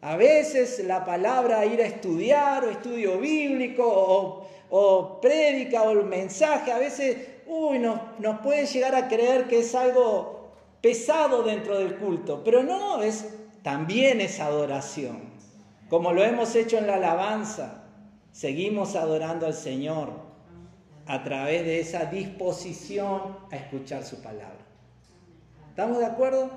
A 0.00 0.16
veces 0.16 0.82
la 0.84 1.04
palabra 1.04 1.66
ir 1.66 1.80
a 1.82 1.86
estudiar 1.86 2.64
o 2.64 2.70
estudio 2.70 3.18
bíblico 3.18 3.84
o, 3.86 4.48
o 4.70 5.20
prédica 5.20 5.82
o 5.82 5.90
el 5.90 6.04
mensaje, 6.04 6.72
a 6.72 6.78
veces 6.78 7.18
uy, 7.46 7.78
nos, 7.78 8.00
nos 8.18 8.40
puede 8.40 8.64
llegar 8.66 8.94
a 8.94 9.06
creer 9.06 9.48
que 9.48 9.60
es 9.60 9.74
algo 9.74 10.50
pesado 10.80 11.42
dentro 11.42 11.78
del 11.78 11.96
culto, 11.96 12.42
pero 12.42 12.62
no, 12.62 13.02
es, 13.02 13.26
también 13.62 14.22
es 14.22 14.40
adoración. 14.40 15.31
Como 15.92 16.14
lo 16.14 16.24
hemos 16.24 16.56
hecho 16.56 16.78
en 16.78 16.86
la 16.86 16.94
alabanza, 16.94 17.82
seguimos 18.32 18.96
adorando 18.96 19.44
al 19.44 19.52
Señor 19.52 20.08
a 21.06 21.22
través 21.22 21.66
de 21.66 21.80
esa 21.80 22.06
disposición 22.06 23.20
a 23.50 23.56
escuchar 23.56 24.02
su 24.02 24.22
palabra. 24.22 24.64
¿Estamos 25.68 25.98
de 25.98 26.06
acuerdo? 26.06 26.48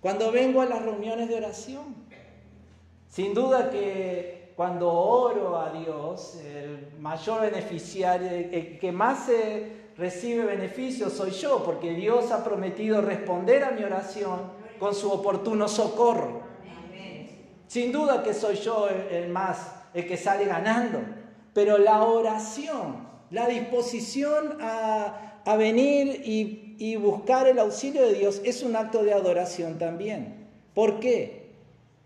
Cuando 0.00 0.30
vengo 0.30 0.62
a 0.62 0.66
las 0.66 0.82
reuniones 0.82 1.28
de 1.28 1.34
oración, 1.34 1.96
sin 3.08 3.34
duda 3.34 3.68
que 3.68 4.52
cuando 4.54 4.92
oro 4.92 5.58
a 5.58 5.72
Dios, 5.72 6.36
el 6.36 6.92
mayor 7.00 7.40
beneficiario, 7.40 8.30
el 8.30 8.78
que 8.78 8.92
más 8.92 9.26
recibe 9.96 10.44
beneficios 10.44 11.14
soy 11.14 11.32
yo, 11.32 11.64
porque 11.64 11.94
Dios 11.94 12.30
ha 12.30 12.44
prometido 12.44 13.00
responder 13.00 13.64
a 13.64 13.72
mi 13.72 13.82
oración 13.82 14.52
con 14.78 14.94
su 14.94 15.10
oportuno 15.10 15.66
socorro. 15.66 16.43
Sin 17.74 17.90
duda 17.90 18.22
que 18.22 18.32
soy 18.32 18.54
yo 18.54 18.88
el, 18.88 19.30
más, 19.30 19.72
el 19.94 20.06
que 20.06 20.16
sale 20.16 20.44
ganando, 20.44 21.00
pero 21.52 21.76
la 21.76 22.04
oración, 22.04 23.08
la 23.32 23.48
disposición 23.48 24.58
a, 24.60 25.40
venir 25.58 26.22
y, 26.24 26.76
y 26.78 26.94
buscar 26.94 27.48
el 27.48 27.58
auxilio 27.58 28.02
de 28.06 28.14
Dios 28.14 28.40
es 28.44 28.62
un 28.62 28.76
acto 28.76 29.02
de 29.02 29.12
adoración 29.12 29.76
también. 29.76 30.46
¿Por 30.72 31.00
qué? 31.00 31.50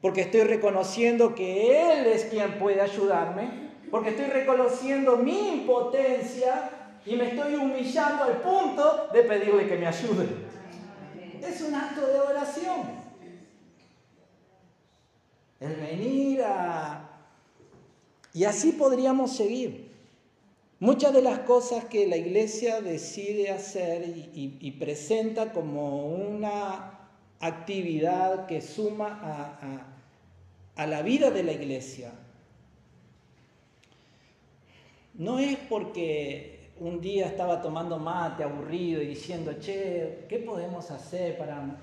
Porque 0.01 0.23
estoy 0.23 0.45
reconociendo 0.45 1.35
que 1.35 1.83
Él 1.93 2.07
es 2.07 2.25
quien 2.25 2.59
puede 2.59 2.81
ayudarme, 2.81 3.51
porque 3.91 4.09
estoy 4.09 4.25
reconociendo 4.25 5.19
mi 5.19 5.49
impotencia 5.49 6.71
y 7.05 7.15
me 7.15 7.29
estoy 7.29 7.57
humillando 7.57 8.25
al 8.25 8.41
punto 8.41 9.09
de 9.13 9.21
pedirle 9.21 9.69
que 9.69 9.77
me 9.77 9.87
ayude. 9.87 10.29
Es 11.47 11.61
un 11.61 11.75
acto 11.75 12.07
de 12.07 12.17
adoración 12.17 13.08
el 15.61 15.75
venir 15.75 16.43
a... 16.43 17.09
Y 18.33 18.45
así 18.45 18.73
podríamos 18.73 19.37
seguir. 19.37 19.89
Muchas 20.81 21.13
de 21.13 21.23
las 21.23 21.41
cosas 21.41 21.87
que 21.87 22.07
la 22.07 22.17
iglesia 22.17 22.81
decide 22.81 23.51
hacer 23.51 24.05
y, 24.33 24.71
presenta 24.79 25.53
como 25.53 26.07
una 26.07 27.09
actividad 27.41 28.47
que 28.47 28.61
suma 28.61 29.19
a, 29.23 30.83
a 30.83 30.87
la 30.87 31.03
vida 31.03 31.33
de 31.33 31.43
la 31.43 31.53
iglesia, 31.53 32.13
no 35.15 35.41
es 35.41 35.57
porque 35.69 36.71
un 36.79 37.01
día 37.01 37.27
estaba 37.27 37.61
tomando 37.61 37.99
mate 37.99 38.45
aburrido 38.45 39.03
y 39.03 39.09
diciendo, 39.09 39.55
che, 39.59 40.27
¿qué 40.29 40.39
podemos 40.39 40.93
hacer 40.93 41.37
para 41.37 41.77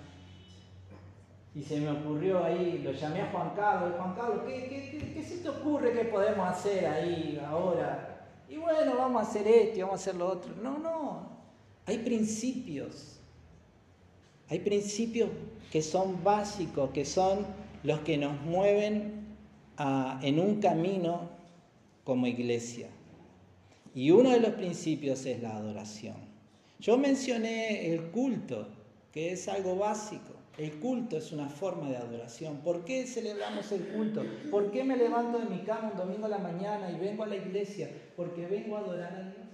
y 1.55 1.63
se 1.63 1.79
me 1.79 1.89
ocurrió 1.89 2.43
ahí, 2.43 2.81
lo 2.83 2.91
llamé 2.91 3.21
a 3.21 3.31
Juan 3.31 3.51
Carlos, 3.55 3.93
Juan 3.97 4.13
Carlos, 4.13 4.41
¿qué, 4.45 5.23
se 5.25 5.37
te 5.37 5.47
ocurre 5.47 5.93
que 5.93 6.05
podemos 6.05 6.49
hacer 6.49 6.85
ahí 6.85 7.41
ahora? 7.47 8.27
Y 8.49 8.57
bueno, 8.57 8.97
vamos 8.97 9.25
a 9.25 9.29
hacer 9.29 9.47
esto 9.47 9.79
y 9.79 9.81
vamos 9.81 10.01
a 10.01 10.01
hacer 10.01 10.15
lo 10.15 10.27
otro. 10.27 10.53
No, 10.61 10.77
no, 10.77 11.29
hay 11.85 11.99
principios, 11.99 13.19
hay 14.49 14.59
principios 14.59 15.29
que 15.71 15.81
son 15.81 16.21
básicos, 16.23 16.89
que 16.91 17.05
son 17.05 17.45
los 17.83 17.99
que 18.01 18.17
nos 18.17 18.39
mueven 18.41 19.25
en 20.21 20.39
un 20.39 20.59
camino 20.59 21.29
como 22.03 22.27
iglesia. 22.27 22.89
Y 23.93 24.11
uno 24.11 24.31
de 24.31 24.41
los 24.41 24.51
principios 24.51 25.25
es 25.25 25.41
la 25.41 25.55
adoración. 25.55 26.17
Yo 26.79 26.97
mencioné 26.97 27.93
el 27.93 28.01
culto, 28.11 28.67
que 29.13 29.31
es 29.31 29.47
algo 29.47 29.77
básico. 29.77 30.34
El 30.57 30.79
culto 30.79 31.17
es 31.17 31.33
una 31.33 31.49
forma 31.49 31.89
de 31.89 31.97
adoración. 31.97 32.57
¿Por 32.57 32.85
qué 32.85 33.05
celebramos 33.05 33.71
el 33.73 33.87
culto? 33.89 34.23
¿Por 34.49 34.71
qué 34.71 34.85
me 34.85 34.95
levanto 34.95 35.39
de 35.39 35.45
mi 35.45 35.59
cama 35.63 35.91
un 35.91 35.97
domingo 35.97 36.27
a 36.27 36.29
la 36.29 36.37
mañana 36.37 36.89
y 36.89 36.97
vengo 36.97 37.23
a 37.23 37.27
la 37.27 37.35
iglesia? 37.35 37.89
Porque 38.15 38.45
vengo 38.47 38.77
a 38.77 38.79
adorar 38.79 39.13
a 39.15 39.21
Dios. 39.23 39.45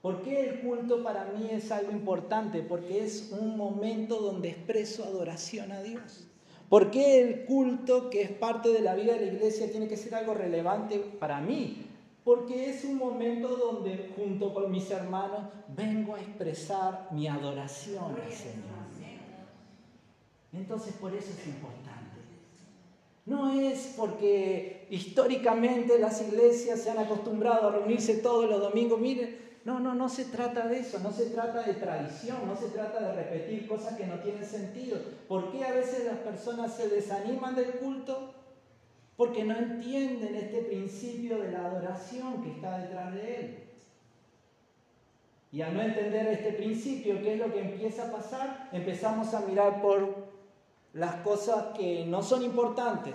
¿Por 0.00 0.22
qué 0.22 0.48
el 0.48 0.60
culto 0.60 1.02
para 1.02 1.24
mí 1.32 1.48
es 1.50 1.72
algo 1.72 1.90
importante? 1.90 2.60
Porque 2.60 3.02
es 3.02 3.32
un 3.32 3.56
momento 3.56 4.20
donde 4.20 4.50
expreso 4.50 5.02
adoración 5.02 5.72
a 5.72 5.82
Dios. 5.82 6.28
¿Por 6.68 6.90
qué 6.90 7.22
el 7.22 7.44
culto, 7.46 8.10
que 8.10 8.22
es 8.22 8.30
parte 8.30 8.68
de 8.68 8.80
la 8.80 8.94
vida 8.94 9.14
de 9.14 9.26
la 9.26 9.32
iglesia, 9.32 9.70
tiene 9.70 9.88
que 9.88 9.96
ser 9.96 10.14
algo 10.14 10.34
relevante 10.34 10.98
para 10.98 11.40
mí? 11.40 11.86
Porque 12.22 12.70
es 12.70 12.84
un 12.84 12.98
momento 12.98 13.48
donde 13.48 14.12
junto 14.14 14.54
con 14.54 14.70
mis 14.70 14.90
hermanos 14.90 15.40
vengo 15.74 16.14
a 16.14 16.20
expresar 16.20 17.08
mi 17.10 17.26
adoración 17.26 18.14
al 18.14 18.32
Señor. 18.32 18.83
Entonces 20.54 20.94
por 20.94 21.14
eso 21.14 21.30
es 21.30 21.46
importante. 21.46 21.94
No 23.26 23.52
es 23.58 23.94
porque 23.96 24.86
históricamente 24.90 25.98
las 25.98 26.20
iglesias 26.20 26.80
se 26.80 26.90
han 26.90 26.98
acostumbrado 26.98 27.68
a 27.68 27.72
reunirse 27.72 28.18
todos 28.18 28.48
los 28.48 28.60
domingos. 28.60 29.00
Miren, 29.00 29.38
no, 29.64 29.80
no, 29.80 29.94
no 29.94 30.10
se 30.10 30.26
trata 30.26 30.68
de 30.68 30.80
eso, 30.80 30.98
no 30.98 31.10
se 31.10 31.26
trata 31.26 31.62
de 31.62 31.72
tradición, 31.72 32.46
no 32.46 32.54
se 32.54 32.68
trata 32.68 33.00
de 33.00 33.14
repetir 33.14 33.66
cosas 33.66 33.96
que 33.96 34.06
no 34.06 34.18
tienen 34.18 34.44
sentido. 34.44 34.98
¿Por 35.26 35.50
qué 35.50 35.64
a 35.64 35.72
veces 35.72 36.04
las 36.04 36.18
personas 36.18 36.76
se 36.76 36.88
desaniman 36.88 37.54
del 37.54 37.72
culto? 37.72 38.34
Porque 39.16 39.42
no 39.44 39.56
entienden 39.56 40.34
este 40.34 40.58
principio 40.58 41.38
de 41.38 41.50
la 41.50 41.66
adoración 41.66 42.42
que 42.42 42.50
está 42.50 42.78
detrás 42.78 43.14
de 43.14 43.36
él. 43.36 43.58
Y 45.50 45.62
al 45.62 45.72
no 45.72 45.80
entender 45.80 46.26
este 46.26 46.52
principio, 46.52 47.22
¿qué 47.22 47.34
es 47.34 47.38
lo 47.38 47.50
que 47.50 47.60
empieza 47.60 48.08
a 48.08 48.12
pasar? 48.12 48.68
Empezamos 48.72 49.32
a 49.32 49.40
mirar 49.46 49.80
por 49.80 50.33
las 50.94 51.16
cosas 51.16 51.76
que 51.76 52.06
no 52.06 52.22
son 52.22 52.42
importantes. 52.42 53.14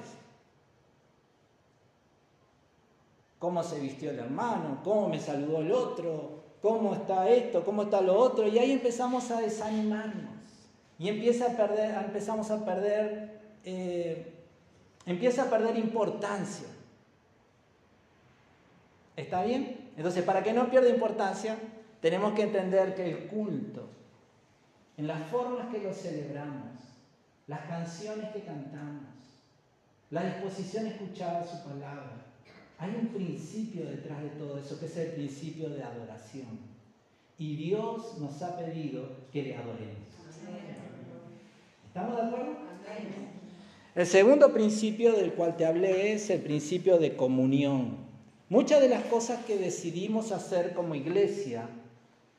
Cómo 3.40 3.64
se 3.64 3.80
vistió 3.80 4.12
el 4.12 4.20
hermano, 4.20 4.82
cómo 4.84 5.08
me 5.08 5.20
saludó 5.20 5.60
el 5.60 5.72
otro, 5.72 6.44
cómo 6.62 6.94
está 6.94 7.30
esto, 7.30 7.64
cómo 7.64 7.84
está 7.84 8.02
lo 8.02 8.18
otro. 8.18 8.48
Y 8.48 8.60
ahí 8.60 8.74
empezamos 8.74 9.32
a 9.32 9.40
desanimarnos. 9.40 10.36
Y 10.98 11.08
empieza 11.08 11.54
a 11.54 11.56
perder, 11.56 11.96
empezamos 12.04 12.52
a 12.52 12.66
perder, 12.66 13.40
eh, 13.64 14.34
empieza 15.06 15.44
a 15.44 15.50
perder 15.50 15.78
importancia. 15.78 16.68
¿Está 19.16 19.44
bien? 19.44 19.92
Entonces, 19.96 20.24
para 20.24 20.44
que 20.44 20.52
no 20.52 20.70
pierda 20.70 20.90
importancia, 20.90 21.58
tenemos 22.02 22.34
que 22.34 22.44
entender 22.44 22.94
que 22.96 23.10
el 23.10 23.28
culto, 23.28 23.88
en 24.98 25.08
las 25.08 25.22
formas 25.30 25.68
que 25.68 25.82
lo 25.82 25.94
celebramos, 25.94 26.89
las 27.50 27.62
canciones 27.62 28.30
que 28.30 28.42
cantamos, 28.42 29.10
la 30.12 30.24
disposición 30.24 30.86
a 30.86 30.90
escuchar 30.90 31.48
su 31.48 31.68
palabra, 31.68 32.28
hay 32.78 32.96
un 33.02 33.08
principio 33.08 33.90
detrás 33.90 34.22
de 34.22 34.30
todo 34.30 34.60
eso, 34.60 34.80
que 34.80 34.86
es 34.86 34.96
el 34.98 35.12
principio 35.14 35.70
de 35.70 35.84
adoración. 35.84 36.60
Y 37.40 37.56
Dios 37.56 38.20
nos 38.20 38.40
ha 38.44 38.56
pedido 38.56 39.10
que 39.34 39.42
le 39.42 39.56
adoremos. 39.58 40.10
¿Estamos 41.88 42.16
de 42.16 42.22
acuerdo? 42.22 42.56
El 43.96 44.06
segundo 44.06 44.54
principio 44.54 45.14
del 45.14 45.34
cual 45.34 45.58
te 45.58 45.66
hablé 45.66 46.14
es 46.14 46.30
el 46.30 46.42
principio 46.42 47.00
de 47.00 47.16
comunión. 47.16 47.98
Muchas 48.48 48.80
de 48.80 48.90
las 48.90 49.04
cosas 49.06 49.44
que 49.46 49.58
decidimos 49.58 50.32
hacer 50.32 50.76
como 50.76 50.94
iglesia 50.94 51.68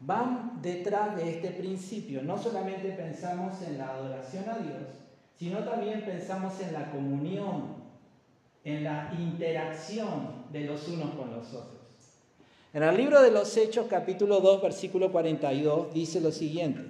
van 0.01 0.61
detrás 0.63 1.17
de 1.17 1.31
este 1.31 1.51
principio. 1.51 2.23
No 2.23 2.39
solamente 2.39 2.91
pensamos 2.91 3.63
en 3.63 3.79
la 3.79 3.91
adoración 3.91 4.49
a 4.49 4.59
Dios, 4.59 4.83
sino 5.39 5.59
también 5.59 6.05
pensamos 6.05 6.55
en 6.61 6.73
la 6.73 6.91
comunión, 6.91 7.77
en 8.65 8.85
la 8.85 9.13
interacción 9.19 10.47
de 10.53 10.63
los 10.63 10.89
unos 10.89 11.15
con 11.15 11.31
los 11.31 11.49
otros. 11.49 11.81
En 12.73 12.83
el 12.83 12.97
libro 12.97 13.21
de 13.21 13.31
los 13.31 13.57
Hechos, 13.57 13.87
capítulo 13.89 14.41
2, 14.41 14.63
versículo 14.63 15.13
42, 15.13 15.93
dice 15.93 16.21
lo 16.21 16.31
siguiente. 16.31 16.83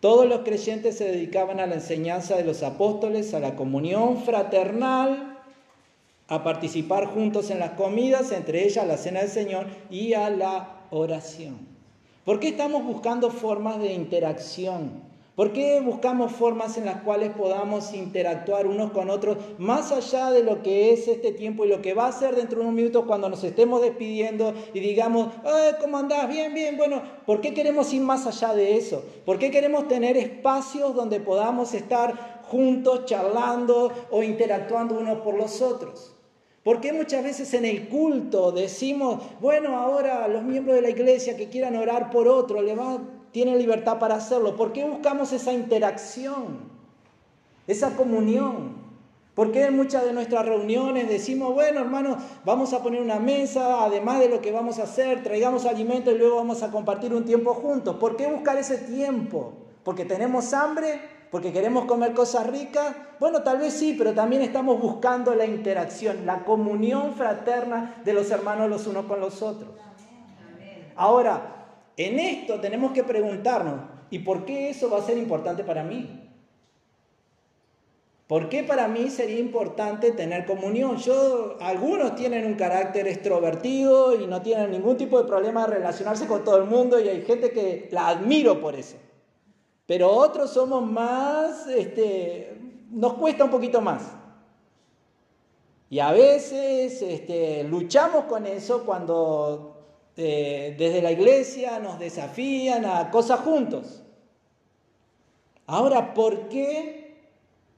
Todos 0.00 0.26
los 0.26 0.40
creyentes 0.40 0.96
se 0.98 1.04
dedicaban 1.04 1.58
a 1.58 1.66
la 1.66 1.74
enseñanza 1.74 2.36
de 2.36 2.44
los 2.44 2.62
apóstoles, 2.62 3.34
a 3.34 3.40
la 3.40 3.56
comunión 3.56 4.22
fraternal, 4.22 5.38
a 6.28 6.44
participar 6.44 7.06
juntos 7.06 7.50
en 7.50 7.58
las 7.58 7.72
comidas, 7.72 8.30
entre 8.32 8.64
ellas 8.64 8.86
la 8.86 8.96
cena 8.96 9.20
del 9.20 9.30
Señor 9.30 9.66
y 9.90 10.14
a 10.14 10.30
la 10.30 10.86
oración. 10.90 11.75
¿Por 12.26 12.40
qué 12.40 12.48
estamos 12.48 12.82
buscando 12.82 13.30
formas 13.30 13.78
de 13.78 13.92
interacción? 13.92 15.00
¿Por 15.36 15.52
qué 15.52 15.80
buscamos 15.80 16.32
formas 16.32 16.76
en 16.76 16.84
las 16.84 17.02
cuales 17.02 17.30
podamos 17.30 17.94
interactuar 17.94 18.66
unos 18.66 18.90
con 18.90 19.10
otros 19.10 19.36
más 19.58 19.92
allá 19.92 20.32
de 20.32 20.42
lo 20.42 20.60
que 20.60 20.92
es 20.92 21.06
este 21.06 21.30
tiempo 21.30 21.64
y 21.64 21.68
lo 21.68 21.80
que 21.82 21.94
va 21.94 22.08
a 22.08 22.12
ser 22.12 22.34
dentro 22.34 22.58
de 22.58 22.64
unos 22.64 22.74
minutos 22.74 23.04
cuando 23.06 23.28
nos 23.28 23.44
estemos 23.44 23.80
despidiendo 23.80 24.54
y 24.74 24.80
digamos, 24.80 25.28
¿cómo 25.80 25.98
andás? 25.98 26.28
Bien, 26.28 26.52
bien, 26.52 26.76
bueno, 26.76 27.00
¿por 27.26 27.40
qué 27.40 27.54
queremos 27.54 27.92
ir 27.92 28.02
más 28.02 28.26
allá 28.26 28.56
de 28.56 28.76
eso? 28.76 29.04
¿Por 29.24 29.38
qué 29.38 29.52
queremos 29.52 29.86
tener 29.86 30.16
espacios 30.16 30.96
donde 30.96 31.20
podamos 31.20 31.74
estar 31.74 32.40
juntos 32.50 33.04
charlando 33.04 33.92
o 34.10 34.24
interactuando 34.24 34.98
unos 34.98 35.20
por 35.20 35.36
los 35.36 35.62
otros? 35.62 36.15
¿Por 36.66 36.80
qué 36.80 36.92
muchas 36.92 37.22
veces 37.22 37.54
en 37.54 37.64
el 37.64 37.88
culto 37.88 38.50
decimos, 38.50 39.22
bueno, 39.40 39.76
ahora 39.76 40.26
los 40.26 40.42
miembros 40.42 40.74
de 40.74 40.82
la 40.82 40.90
iglesia 40.90 41.36
que 41.36 41.48
quieran 41.48 41.76
orar 41.76 42.10
por 42.10 42.26
otro, 42.26 42.60
le 42.60 42.74
van 42.74 43.28
tiene 43.30 43.56
libertad 43.56 44.00
para 44.00 44.16
hacerlo. 44.16 44.56
¿Por 44.56 44.72
qué 44.72 44.84
buscamos 44.84 45.32
esa 45.32 45.52
interacción, 45.52 46.58
esa 47.68 47.94
comunión? 47.94 48.78
¿Por 49.36 49.52
qué 49.52 49.66
en 49.66 49.76
muchas 49.76 50.04
de 50.06 50.12
nuestras 50.12 50.44
reuniones 50.44 51.08
decimos, 51.08 51.54
bueno 51.54 51.82
hermanos, 51.82 52.16
vamos 52.44 52.72
a 52.72 52.82
poner 52.82 53.00
una 53.00 53.20
mesa, 53.20 53.84
además 53.84 54.18
de 54.18 54.28
lo 54.28 54.40
que 54.40 54.50
vamos 54.50 54.80
a 54.80 54.82
hacer, 54.82 55.22
traigamos 55.22 55.66
alimento 55.66 56.10
y 56.10 56.18
luego 56.18 56.34
vamos 56.34 56.64
a 56.64 56.72
compartir 56.72 57.14
un 57.14 57.24
tiempo 57.24 57.54
juntos? 57.54 57.94
¿Por 57.94 58.16
qué 58.16 58.26
buscar 58.26 58.58
ese 58.58 58.78
tiempo? 58.78 59.52
¿Porque 59.84 60.04
tenemos 60.04 60.52
hambre? 60.52 61.15
¿Porque 61.30 61.52
queremos 61.52 61.86
comer 61.86 62.14
cosas 62.14 62.46
ricas? 62.46 62.94
Bueno, 63.18 63.42
tal 63.42 63.58
vez 63.58 63.72
sí, 63.72 63.94
pero 63.98 64.14
también 64.14 64.42
estamos 64.42 64.80
buscando 64.80 65.34
la 65.34 65.44
interacción, 65.44 66.24
la 66.24 66.44
comunión 66.44 67.14
fraterna 67.14 68.00
de 68.04 68.12
los 68.12 68.30
hermanos 68.30 68.70
los 68.70 68.86
unos 68.86 69.06
con 69.06 69.20
los 69.20 69.42
otros. 69.42 69.70
Ahora, 70.94 71.66
en 71.96 72.18
esto 72.18 72.60
tenemos 72.60 72.92
que 72.92 73.02
preguntarnos, 73.02 73.80
¿y 74.10 74.20
por 74.20 74.44
qué 74.44 74.70
eso 74.70 74.88
va 74.88 74.98
a 74.98 75.02
ser 75.02 75.18
importante 75.18 75.64
para 75.64 75.82
mí? 75.82 76.22
¿Por 78.26 78.48
qué 78.48 78.64
para 78.64 78.88
mí 78.88 79.08
sería 79.08 79.38
importante 79.38 80.10
tener 80.10 80.46
comunión? 80.46 80.96
Yo, 80.96 81.56
algunos 81.60 82.16
tienen 82.16 82.44
un 82.44 82.54
carácter 82.54 83.06
extrovertido 83.06 84.20
y 84.20 84.26
no 84.26 84.42
tienen 84.42 84.72
ningún 84.72 84.96
tipo 84.96 85.20
de 85.20 85.28
problema 85.28 85.66
de 85.66 85.74
relacionarse 85.74 86.26
con 86.26 86.42
todo 86.42 86.56
el 86.56 86.64
mundo 86.64 86.98
y 86.98 87.08
hay 87.08 87.22
gente 87.22 87.52
que 87.52 87.88
la 87.92 88.08
admiro 88.08 88.60
por 88.60 88.74
eso. 88.74 88.96
Pero 89.86 90.10
otros 90.10 90.50
somos 90.50 90.84
más, 90.84 91.66
este, 91.68 92.58
nos 92.90 93.14
cuesta 93.14 93.44
un 93.44 93.50
poquito 93.50 93.80
más. 93.80 94.02
Y 95.88 96.00
a 96.00 96.10
veces 96.10 97.00
este, 97.02 97.62
luchamos 97.64 98.24
con 98.24 98.46
eso 98.46 98.84
cuando 98.84 99.76
eh, 100.16 100.74
desde 100.76 101.02
la 101.02 101.12
iglesia 101.12 101.78
nos 101.78 101.98
desafían 102.00 102.84
a 102.84 103.10
cosas 103.10 103.40
juntos. 103.40 104.02
Ahora, 105.66 106.14
¿por 106.14 106.48
qué 106.48 107.30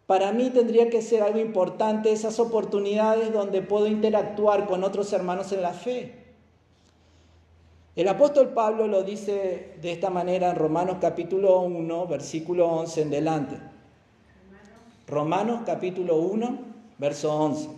para 0.07 0.33
mí 0.33 0.49
tendría 0.49 0.89
que 0.89 1.03
ser 1.03 1.23
algo 1.23 1.39
importante 1.39 2.11
esas 2.13 2.39
oportunidades 2.39 3.33
donde 3.33 3.61
puedo 3.61 3.87
interactuar 3.87 4.67
con 4.67 4.85
otros 4.85 5.13
hermanos 5.13 5.53
en 5.53 5.61
la 5.61 5.75
fe? 5.75 6.28
El 7.99 8.07
apóstol 8.07 8.51
Pablo 8.51 8.87
lo 8.87 9.03
dice 9.03 9.73
de 9.83 9.91
esta 9.91 10.09
manera 10.09 10.51
en 10.51 10.55
Romanos 10.55 10.99
capítulo 11.01 11.63
1, 11.63 12.07
versículo 12.07 12.69
11 12.69 13.03
en 13.03 13.11
delante. 13.11 13.57
Romanos 15.09 15.63
capítulo 15.67 16.15
1, 16.19 16.59
verso 16.97 17.35
11. 17.35 17.69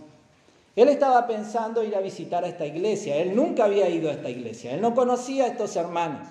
Él 0.75 0.89
estaba 0.89 1.25
pensando 1.25 1.83
ir 1.83 1.95
a 1.95 2.01
visitar 2.01 2.43
a 2.43 2.49
esta 2.49 2.67
iglesia. 2.67 3.15
Él 3.15 3.35
nunca 3.35 3.65
había 3.65 3.89
ido 3.89 4.11
a 4.11 4.13
esta 4.13 4.29
iglesia. 4.29 4.75
Él 4.75 4.81
no 4.81 4.93
conocía 4.93 5.45
a 5.45 5.47
estos 5.47 5.75
hermanos. 5.75 6.27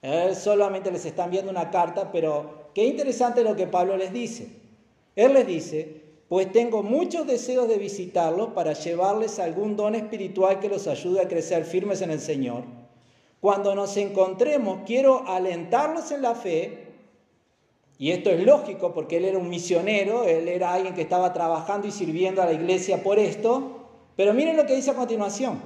Él 0.00 0.34
solamente 0.34 0.90
les 0.90 1.04
está 1.04 1.24
enviando 1.24 1.50
una 1.50 1.70
carta, 1.70 2.10
pero 2.10 2.70
qué 2.72 2.86
interesante 2.86 3.44
lo 3.44 3.54
que 3.54 3.66
Pablo 3.66 3.98
les 3.98 4.14
dice. 4.14 4.48
Él 5.14 5.34
les 5.34 5.46
dice, 5.46 6.04
pues 6.30 6.50
tengo 6.52 6.82
muchos 6.82 7.26
deseos 7.26 7.68
de 7.68 7.76
visitarlos 7.76 8.54
para 8.54 8.72
llevarles 8.72 9.38
algún 9.38 9.76
don 9.76 9.94
espiritual 9.94 10.58
que 10.58 10.70
los 10.70 10.86
ayude 10.86 11.20
a 11.20 11.28
crecer 11.28 11.66
firmes 11.66 12.00
en 12.00 12.12
el 12.12 12.20
Señor. 12.20 12.85
Cuando 13.40 13.74
nos 13.74 13.96
encontremos, 13.96 14.80
quiero 14.86 15.26
alentarlos 15.26 16.10
en 16.10 16.22
la 16.22 16.34
fe, 16.34 16.86
y 17.98 18.10
esto 18.10 18.30
es 18.30 18.44
lógico 18.44 18.92
porque 18.92 19.16
él 19.16 19.24
era 19.24 19.38
un 19.38 19.48
misionero, 19.48 20.24
él 20.24 20.48
era 20.48 20.72
alguien 20.72 20.94
que 20.94 21.02
estaba 21.02 21.32
trabajando 21.32 21.86
y 21.86 21.92
sirviendo 21.92 22.42
a 22.42 22.46
la 22.46 22.52
iglesia 22.52 23.02
por 23.02 23.18
esto, 23.18 23.86
pero 24.16 24.34
miren 24.34 24.56
lo 24.56 24.66
que 24.66 24.74
dice 24.74 24.90
a 24.90 24.94
continuación. 24.94 25.60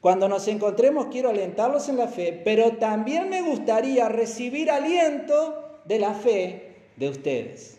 Cuando 0.00 0.28
nos 0.28 0.46
encontremos 0.48 1.06
quiero 1.06 1.30
alentarlos 1.30 1.88
en 1.88 1.96
la 1.96 2.08
fe, 2.08 2.40
pero 2.44 2.72
también 2.72 3.30
me 3.30 3.42
gustaría 3.42 4.08
recibir 4.08 4.70
aliento 4.70 5.80
de 5.84 5.98
la 5.98 6.14
fe 6.14 6.76
de 6.96 7.08
ustedes. 7.08 7.78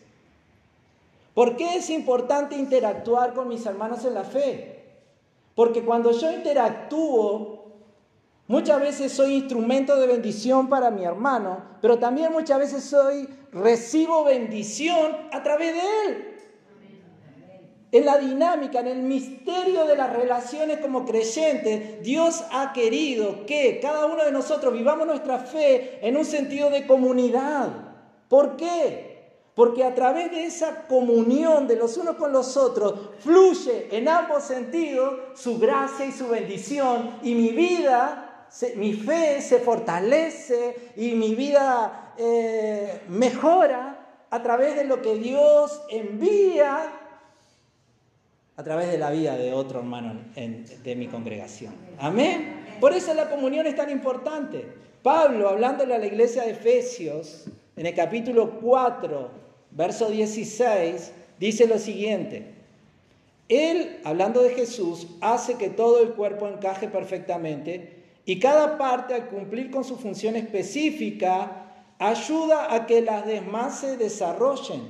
¿Por 1.33 1.55
qué 1.55 1.75
es 1.75 1.91
importante 1.91 2.55
interactuar 2.55 3.33
con 3.33 3.47
mis 3.47 3.65
hermanos 3.65 4.03
en 4.05 4.15
la 4.15 4.23
fe? 4.23 4.79
Porque 5.53 5.83
cuando 5.83 6.11
yo 6.11 6.31
interactúo, 6.31 7.56
muchas 8.47 8.79
veces 8.79 9.11
soy 9.11 9.35
instrumento 9.35 9.95
de 9.95 10.07
bendición 10.07 10.69
para 10.69 10.91
mi 10.91 11.03
hermano, 11.03 11.63
pero 11.81 11.99
también 11.99 12.31
muchas 12.31 12.59
veces 12.59 12.83
soy 12.83 13.27
recibo 13.51 14.23
bendición 14.23 15.15
a 15.31 15.43
través 15.43 15.73
de 15.73 15.81
él 16.05 16.37
en 17.91 18.05
la 18.05 18.17
dinámica, 18.17 18.79
en 18.79 18.87
el 18.87 18.99
misterio 18.99 19.85
de 19.85 19.95
las 19.95 20.11
relaciones 20.13 20.79
como 20.79 21.05
creyentes, 21.05 22.03
Dios 22.03 22.43
ha 22.51 22.73
querido 22.73 23.45
que 23.45 23.79
cada 23.81 24.05
uno 24.05 24.25
de 24.25 24.31
nosotros 24.31 24.73
vivamos 24.73 25.07
nuestra 25.07 25.39
fe 25.39 25.99
en 26.01 26.17
un 26.17 26.25
sentido 26.25 26.69
de 26.69 26.85
comunidad. 26.85 27.69
¿Por 28.27 28.57
qué? 28.57 29.15
Porque 29.55 29.85
a 29.85 29.95
través 29.95 30.31
de 30.31 30.45
esa 30.45 30.85
comunión 30.87 31.65
de 31.65 31.77
los 31.77 31.95
unos 31.97 32.17
con 32.17 32.33
los 32.33 32.57
otros 32.57 32.93
fluye 33.19 33.87
en 33.91 34.09
ambos 34.09 34.43
sentidos 34.43 35.13
su 35.33 35.57
gracia 35.57 36.05
y 36.05 36.11
su 36.11 36.27
bendición 36.27 37.17
y 37.23 37.33
mi 37.35 37.49
vida, 37.49 38.26
mi 38.75 38.93
fe 38.93 39.41
se 39.41 39.59
fortalece 39.59 40.93
y 40.95 41.11
mi 41.11 41.35
vida 41.35 42.13
eh, 42.17 43.01
mejora 43.09 44.25
a 44.29 44.43
través 44.43 44.75
de 44.75 44.83
lo 44.83 45.01
que 45.01 45.15
Dios 45.15 45.81
envía 45.89 46.91
a 48.55 48.63
través 48.63 48.91
de 48.91 48.97
la 48.97 49.11
vida 49.11 49.37
de 49.37 49.53
otro 49.53 49.79
hermano 49.79 50.19
de 50.35 50.95
mi 50.95 51.07
congregación. 51.07 51.75
Amén. 51.99 52.65
Por 52.79 52.93
eso 52.93 53.13
la 53.13 53.29
comunión 53.29 53.67
es 53.67 53.75
tan 53.75 53.91
importante. 53.91 54.65
Pablo, 55.03 55.47
hablándole 55.47 55.93
a 55.93 55.99
la 55.99 56.07
iglesia 56.07 56.43
de 56.43 56.51
Efesios, 56.51 57.45
en 57.75 57.85
el 57.85 57.93
capítulo 57.93 58.59
4, 58.59 59.29
verso 59.71 60.09
16, 60.09 61.11
dice 61.39 61.67
lo 61.67 61.77
siguiente. 61.77 62.55
Él, 63.47 63.99
hablando 64.03 64.41
de 64.41 64.49
Jesús, 64.49 65.07
hace 65.21 65.55
que 65.55 65.69
todo 65.69 66.01
el 66.01 66.09
cuerpo 66.09 66.47
encaje 66.47 66.87
perfectamente 66.87 67.96
y 68.27 68.39
cada 68.39 68.77
parte 68.77 69.13
al 69.13 69.29
cumplir 69.29 69.71
con 69.71 69.85
su 69.85 69.95
función 69.95 70.35
específica 70.35 71.93
ayuda 71.97 72.75
a 72.75 72.85
que 72.85 73.01
las 73.01 73.25
demás 73.25 73.79
se 73.79 73.95
desarrollen. 73.95 74.81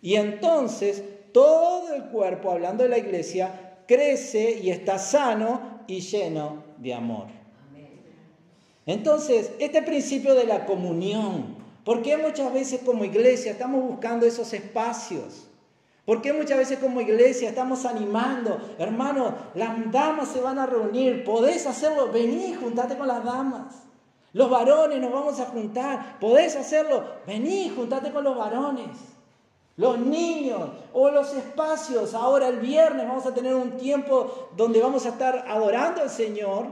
Y 0.00 0.14
entonces 0.14 1.02
todo 1.32 1.92
el 1.92 2.04
cuerpo, 2.04 2.52
hablando 2.52 2.84
de 2.84 2.90
la 2.90 2.98
iglesia, 2.98 3.80
crece 3.88 4.60
y 4.62 4.70
está 4.70 5.00
sano 5.00 5.82
y 5.88 6.02
lleno 6.02 6.62
de 6.78 6.94
amor. 6.94 7.26
Entonces, 8.86 9.50
este 9.58 9.82
principio 9.82 10.36
de 10.36 10.44
la 10.44 10.64
comunión, 10.64 11.56
¿por 11.84 12.00
qué 12.00 12.16
muchas 12.16 12.54
veces 12.54 12.80
como 12.84 13.04
iglesia 13.04 13.50
estamos 13.50 13.82
buscando 13.82 14.24
esos 14.24 14.52
espacios? 14.52 15.48
¿Por 16.04 16.20
qué 16.20 16.34
muchas 16.34 16.58
veces 16.58 16.78
como 16.78 17.00
iglesia 17.00 17.48
estamos 17.48 17.86
animando, 17.86 18.60
hermano, 18.78 19.34
las 19.54 19.90
damas 19.90 20.28
se 20.28 20.40
van 20.40 20.58
a 20.58 20.66
reunir, 20.66 21.24
podés 21.24 21.66
hacerlo, 21.66 22.12
vení, 22.12 22.54
juntate 22.54 22.96
con 22.98 23.08
las 23.08 23.24
damas. 23.24 23.84
Los 24.34 24.50
varones 24.50 25.00
nos 25.00 25.12
vamos 25.12 25.40
a 25.40 25.46
juntar, 25.46 26.18
podés 26.18 26.56
hacerlo, 26.56 27.04
vení, 27.26 27.72
juntate 27.74 28.10
con 28.12 28.24
los 28.24 28.36
varones. 28.36 28.90
Los 29.76 29.98
niños 29.98 30.68
o 30.92 31.10
los 31.10 31.32
espacios, 31.34 32.14
ahora 32.14 32.48
el 32.48 32.58
viernes 32.58 33.08
vamos 33.08 33.24
a 33.26 33.32
tener 33.32 33.54
un 33.54 33.76
tiempo 33.78 34.50
donde 34.56 34.80
vamos 34.80 35.06
a 35.06 35.10
estar 35.10 35.46
adorando 35.48 36.02
al 36.02 36.10
Señor, 36.10 36.66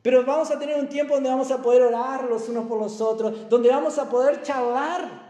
pero 0.00 0.24
vamos 0.24 0.50
a 0.50 0.58
tener 0.58 0.78
un 0.78 0.88
tiempo 0.88 1.14
donde 1.14 1.28
vamos 1.28 1.50
a 1.50 1.60
poder 1.60 1.82
orar 1.82 2.24
los 2.24 2.48
unos 2.48 2.66
por 2.66 2.78
los 2.78 3.00
otros, 3.00 3.48
donde 3.48 3.68
vamos 3.68 3.98
a 3.98 4.08
poder 4.08 4.42
charlar 4.42 5.21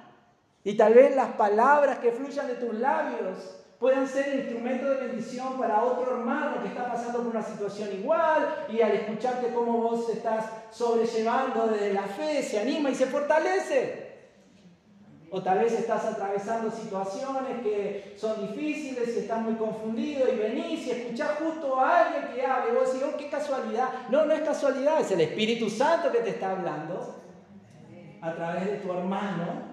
y 0.64 0.76
tal 0.76 0.94
vez 0.94 1.16
las 1.16 1.32
palabras 1.32 1.98
que 1.98 2.12
fluyan 2.12 2.46
de 2.46 2.54
tus 2.54 2.74
labios 2.74 3.62
puedan 3.82 4.06
ser 4.06 4.32
instrumento 4.36 4.88
de 4.90 5.08
bendición 5.08 5.58
para 5.58 5.82
otro 5.82 6.18
hermano 6.18 6.62
que 6.62 6.68
está 6.68 6.86
pasando 6.86 7.18
por 7.18 7.26
una 7.26 7.42
situación 7.42 7.88
igual 7.92 8.66
y 8.68 8.80
al 8.80 8.92
escucharte 8.92 9.52
cómo 9.52 9.78
vos 9.78 10.08
estás 10.08 10.44
sobrellevando 10.70 11.66
desde 11.66 11.92
la 11.92 12.04
fe, 12.04 12.44
se 12.44 12.60
anima 12.60 12.90
y 12.90 12.94
se 12.94 13.06
fortalece. 13.06 14.12
O 15.32 15.42
tal 15.42 15.58
vez 15.58 15.72
estás 15.72 16.04
atravesando 16.04 16.70
situaciones 16.70 17.60
que 17.62 18.14
son 18.16 18.46
difíciles 18.46 19.16
y 19.16 19.20
estás 19.20 19.40
muy 19.40 19.54
confundido 19.54 20.32
y 20.32 20.36
venís 20.36 20.86
y 20.86 20.90
escuchás 20.92 21.38
justo 21.38 21.80
a 21.80 22.02
alguien 22.02 22.34
que 22.34 22.46
hable 22.46 22.78
vos 22.78 22.92
decís, 22.92 23.08
oh, 23.12 23.16
qué 23.16 23.28
casualidad. 23.28 23.88
No, 24.10 24.26
no 24.26 24.32
es 24.32 24.42
casualidad, 24.42 25.00
es 25.00 25.10
el 25.10 25.22
Espíritu 25.22 25.68
Santo 25.68 26.12
que 26.12 26.18
te 26.18 26.30
está 26.30 26.52
hablando 26.52 27.16
a 28.20 28.32
través 28.32 28.66
de 28.66 28.76
tu 28.76 28.92
hermano 28.92 29.71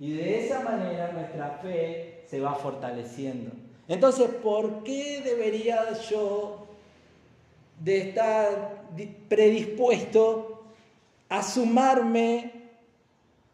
y 0.00 0.12
de 0.12 0.46
esa 0.46 0.60
manera 0.60 1.12
nuestra 1.12 1.58
fe 1.62 2.24
se 2.26 2.40
va 2.40 2.54
fortaleciendo. 2.54 3.50
Entonces, 3.88 4.28
¿por 4.42 4.84
qué 4.84 5.22
debería 5.24 5.92
yo 6.10 6.66
de 7.80 8.08
estar 8.08 8.84
predispuesto 9.28 10.62
a 11.28 11.42
sumarme 11.42 12.52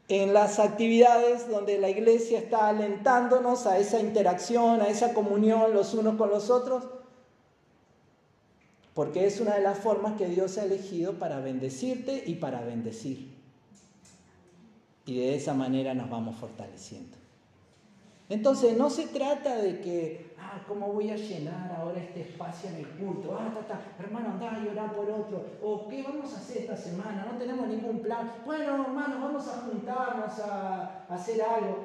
en 0.08 0.34
las 0.34 0.58
actividades 0.58 1.48
donde 1.48 1.78
la 1.78 1.88
iglesia 1.88 2.38
está 2.38 2.68
alentándonos 2.68 3.66
a 3.66 3.78
esa 3.78 4.00
interacción, 4.00 4.82
a 4.82 4.88
esa 4.88 5.14
comunión 5.14 5.72
los 5.72 5.94
unos 5.94 6.16
con 6.16 6.30
los 6.30 6.50
otros? 6.50 6.84
Porque 8.92 9.26
es 9.26 9.40
una 9.40 9.54
de 9.54 9.62
las 9.62 9.78
formas 9.78 10.16
que 10.18 10.26
Dios 10.26 10.58
ha 10.58 10.64
elegido 10.64 11.14
para 11.14 11.40
bendecirte 11.40 12.22
y 12.26 12.34
para 12.34 12.60
bendecir. 12.60 13.34
Y 15.06 15.18
de 15.18 15.34
esa 15.34 15.54
manera 15.54 15.94
nos 15.94 16.08
vamos 16.08 16.36
fortaleciendo. 16.36 17.16
Entonces 18.28 18.76
no 18.76 18.88
se 18.88 19.06
trata 19.08 19.56
de 19.56 19.80
que, 19.80 20.34
ah, 20.38 20.64
¿cómo 20.66 20.92
voy 20.92 21.10
a 21.10 21.16
llenar 21.16 21.70
ahora 21.72 22.00
este 22.00 22.22
espacio 22.22 22.70
en 22.70 22.76
el 22.76 22.88
culto? 22.88 23.36
Ah, 23.38 23.52
ta, 23.68 23.80
hermano, 23.98 24.30
anda 24.30 24.56
a 24.56 24.64
llorar 24.64 24.94
por 24.94 25.10
otro. 25.10 25.44
O 25.62 25.88
¿qué 25.88 26.02
vamos 26.02 26.32
a 26.32 26.38
hacer 26.38 26.62
esta 26.62 26.76
semana? 26.76 27.28
No 27.30 27.38
tenemos 27.38 27.68
ningún 27.68 28.00
plan. 28.00 28.32
Bueno, 28.46 28.82
hermano, 28.82 29.20
vamos 29.20 29.46
a 29.46 29.60
juntarnos 29.60 30.38
a, 30.38 31.04
a 31.06 31.14
hacer 31.14 31.42
algo. 31.42 31.84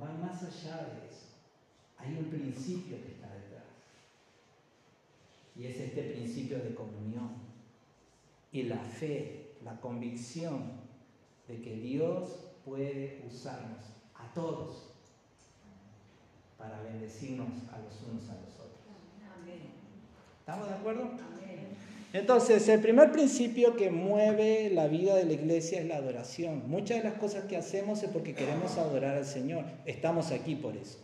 Va 0.00 0.10
más 0.12 0.42
allá 0.42 0.76
de 0.76 1.06
eso. 1.06 1.26
Hay 1.98 2.16
un 2.16 2.30
principio 2.30 2.96
que 2.96 3.12
está 3.12 3.26
detrás. 3.26 3.64
Y 5.54 5.66
es 5.66 5.78
este 5.78 6.02
principio 6.02 6.58
de 6.58 6.74
comunión. 6.74 7.28
Y 8.52 8.62
la 8.62 8.78
fe, 8.78 9.52
la 9.62 9.78
convicción 9.78 10.89
de 11.50 11.60
que 11.60 11.74
Dios 11.74 12.52
puede 12.64 13.22
usarnos 13.26 13.82
a 14.14 14.32
todos 14.34 14.92
para 16.56 16.80
bendecirnos 16.82 17.48
a 17.72 17.78
los 17.78 18.02
unos 18.08 18.28
a 18.28 18.34
los 18.34 18.54
otros. 18.54 18.80
¿Estamos 20.40 20.68
de 20.68 20.74
acuerdo? 20.74 21.10
Entonces, 22.12 22.68
el 22.68 22.80
primer 22.80 23.12
principio 23.12 23.76
que 23.76 23.90
mueve 23.90 24.70
la 24.70 24.88
vida 24.88 25.14
de 25.14 25.24
la 25.24 25.32
iglesia 25.32 25.80
es 25.80 25.86
la 25.86 25.96
adoración. 25.96 26.68
Muchas 26.68 26.98
de 26.98 27.04
las 27.08 27.18
cosas 27.18 27.44
que 27.44 27.56
hacemos 27.56 28.02
es 28.02 28.10
porque 28.10 28.34
queremos 28.34 28.76
adorar 28.78 29.16
al 29.16 29.26
Señor. 29.26 29.64
Estamos 29.86 30.32
aquí 30.32 30.56
por 30.56 30.76
eso. 30.76 30.98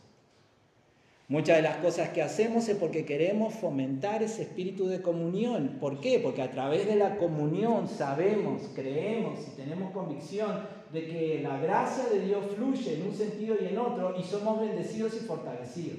Muchas 1.28 1.56
de 1.56 1.62
las 1.62 1.78
cosas 1.78 2.10
que 2.10 2.22
hacemos 2.22 2.68
es 2.68 2.76
porque 2.76 3.04
queremos 3.04 3.52
fomentar 3.54 4.22
ese 4.22 4.42
espíritu 4.42 4.86
de 4.86 5.02
comunión. 5.02 5.78
¿Por 5.80 6.00
qué? 6.00 6.20
Porque 6.20 6.40
a 6.40 6.52
través 6.52 6.86
de 6.86 6.94
la 6.94 7.16
comunión 7.16 7.88
sabemos, 7.88 8.62
creemos 8.76 9.40
y 9.48 9.56
tenemos 9.56 9.90
convicción 9.90 10.62
de 10.92 11.04
que 11.04 11.40
la 11.42 11.58
gracia 11.58 12.04
de 12.12 12.20
Dios 12.20 12.44
fluye 12.54 12.94
en 12.94 13.08
un 13.08 13.12
sentido 13.12 13.56
y 13.60 13.66
en 13.66 13.76
otro 13.76 14.14
y 14.16 14.22
somos 14.22 14.60
bendecidos 14.60 15.16
y 15.16 15.24
fortalecidos. 15.26 15.98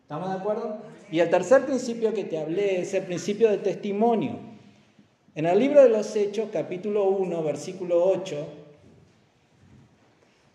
¿Estamos 0.00 0.30
de 0.30 0.36
acuerdo? 0.36 0.78
Y 1.10 1.18
el 1.20 1.28
tercer 1.28 1.66
principio 1.66 2.14
que 2.14 2.24
te 2.24 2.38
hablé 2.38 2.80
es 2.80 2.94
el 2.94 3.04
principio 3.04 3.50
del 3.50 3.60
testimonio. 3.60 4.38
En 5.34 5.44
el 5.44 5.58
libro 5.58 5.82
de 5.82 5.90
los 5.90 6.16
Hechos, 6.16 6.48
capítulo 6.50 7.10
1, 7.10 7.42
versículo 7.42 8.02
8, 8.02 8.63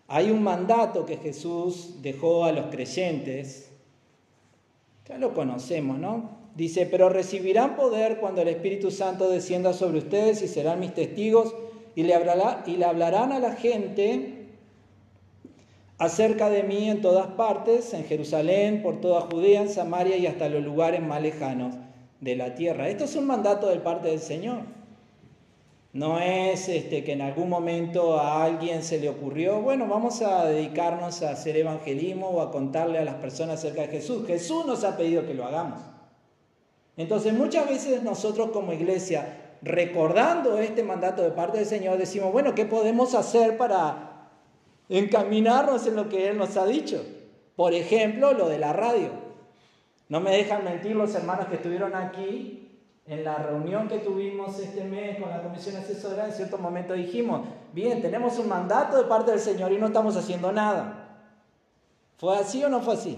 hay 0.09 0.31
un 0.31 0.41
mandato 0.41 1.05
que 1.05 1.17
Jesús 1.17 2.01
dejó 2.01 2.43
a 2.43 2.51
los 2.51 2.65
creyentes. 2.65 3.71
Ya 5.07 5.19
lo 5.19 5.35
conocemos, 5.35 5.99
¿no? 5.99 6.37
Dice, 6.55 6.87
pero 6.87 7.09
recibirán 7.09 7.75
poder 7.75 8.19
cuando 8.19 8.41
el 8.41 8.47
Espíritu 8.47 8.89
Santo 8.89 9.29
descienda 9.29 9.71
sobre 9.71 9.99
ustedes 9.99 10.41
y 10.41 10.47
serán 10.47 10.79
mis 10.79 10.95
testigos 10.95 11.55
y 11.95 12.03
le, 12.03 12.15
y 12.65 12.77
le 12.77 12.85
hablarán 12.85 13.31
a 13.31 13.39
la 13.39 13.53
gente 13.53 14.47
acerca 15.99 16.49
de 16.49 16.63
mí 16.63 16.89
en 16.89 17.01
todas 17.01 17.27
partes, 17.27 17.93
en 17.93 18.03
Jerusalén, 18.05 18.81
por 18.81 19.01
toda 19.01 19.21
Judea, 19.21 19.61
en 19.61 19.69
Samaria 19.69 20.17
y 20.17 20.25
hasta 20.25 20.49
los 20.49 20.63
lugares 20.63 21.01
más 21.01 21.21
lejanos 21.21 21.75
de 22.19 22.35
la 22.35 22.55
tierra. 22.55 22.89
Esto 22.89 23.03
es 23.03 23.15
un 23.15 23.27
mandato 23.27 23.67
de 23.69 23.77
parte 23.77 24.07
del 24.07 24.19
Señor. 24.19 24.78
No 25.91 26.19
es 26.19 26.69
este, 26.69 27.04
que 27.04 27.13
en 27.13 27.21
algún 27.21 27.49
momento 27.49 28.19
a 28.19 28.43
alguien 28.43 28.84
se 28.84 28.99
le 28.99 29.10
ocurrió, 29.10 29.60
bueno, 29.62 29.88
vamos 29.88 30.21
a 30.21 30.45
dedicarnos 30.45 31.23
a 31.23 31.32
hacer 31.32 31.58
evangelismo 31.58 32.30
o 32.30 32.41
a 32.41 32.52
contarle 32.52 32.99
a 32.99 33.04
las 33.04 33.15
personas 33.15 33.60
acerca 33.60 33.82
de 33.82 33.88
Jesús. 33.88 34.28
Jesús 34.28 34.67
nos 34.67 34.84
ha 34.84 34.95
pedido 34.95 35.25
que 35.25 35.34
lo 35.34 35.45
hagamos. 35.45 35.80
Entonces 36.95 37.34
muchas 37.34 37.67
veces 37.67 38.04
nosotros 38.04 38.52
como 38.52 38.71
iglesia, 38.71 39.56
recordando 39.63 40.60
este 40.60 40.84
mandato 40.84 41.23
de 41.23 41.32
parte 41.32 41.58
del 41.58 41.65
Señor, 41.65 41.97
decimos, 41.97 42.32
bueno, 42.32 42.54
¿qué 42.54 42.65
podemos 42.65 43.15
hacer 43.15 43.58
para 43.58 44.30
encaminarnos 44.89 45.88
en 45.88 45.95
lo 45.95 46.08
que 46.08 46.28
Él 46.28 46.38
nos 46.38 46.56
ha 46.56 46.67
dicho? 46.67 47.04
Por 47.56 47.73
ejemplo, 47.73 48.34
lo 48.34 48.47
de 48.47 48.60
la 48.60 48.73
radio. 48.73 49.10
No 50.08 50.19
me 50.19 50.32
dejan 50.32 50.63
mentir 50.63 50.95
los 50.95 51.15
hermanos 51.15 51.47
que 51.47 51.56
estuvieron 51.56 51.95
aquí 51.95 52.68
en 53.09 53.23
la 53.23 53.37
reunión 53.37 53.87
que 53.87 53.97
tuvimos 53.97 54.59
este 54.59 54.83
mes 54.83 55.19
con 55.19 55.31
la 55.31 55.41
comisión 55.41 55.75
asesora, 55.75 56.27
en 56.27 56.31
cierto 56.31 56.59
momento 56.59 56.93
dijimos, 56.93 57.41
bien, 57.73 58.03
tenemos 58.03 58.37
un 58.37 58.47
mandato 58.47 58.97
de 58.97 59.05
parte 59.05 59.31
del 59.31 59.39
Señor 59.39 59.71
y 59.71 59.79
no 59.79 59.87
estamos 59.87 60.15
haciendo 60.15 60.51
nada. 60.51 61.07
¿Fue 62.17 62.37
así 62.37 62.63
o 62.63 62.69
no 62.69 62.81
fue 62.81 62.93
así? 62.93 63.17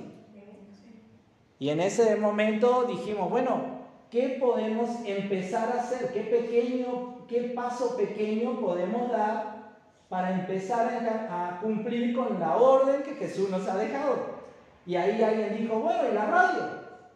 Y 1.59 1.69
en 1.69 1.81
ese 1.81 2.15
momento 2.15 2.85
dijimos, 2.85 3.29
bueno, 3.29 3.81
¿qué 4.09 4.37
podemos 4.39 4.89
empezar 5.05 5.69
a 5.75 5.81
hacer? 5.81 6.13
¿Qué 6.13 6.21
pequeño, 6.21 7.27
qué 7.27 7.51
paso 7.53 7.97
pequeño 7.97 8.61
podemos 8.61 9.11
dar 9.11 9.73
para 10.07 10.31
empezar 10.31 10.87
a 11.29 11.59
cumplir 11.61 12.15
con 12.15 12.39
la 12.39 12.55
orden 12.55 13.03
que 13.03 13.15
Jesús 13.15 13.49
nos 13.49 13.67
ha 13.67 13.75
dejado? 13.75 14.39
Y 14.85 14.95
ahí 14.95 15.21
alguien 15.21 15.57
dijo, 15.57 15.75
bueno, 15.81 16.03
¿y 16.09 16.15
la 16.15 16.25
radio? 16.27 16.63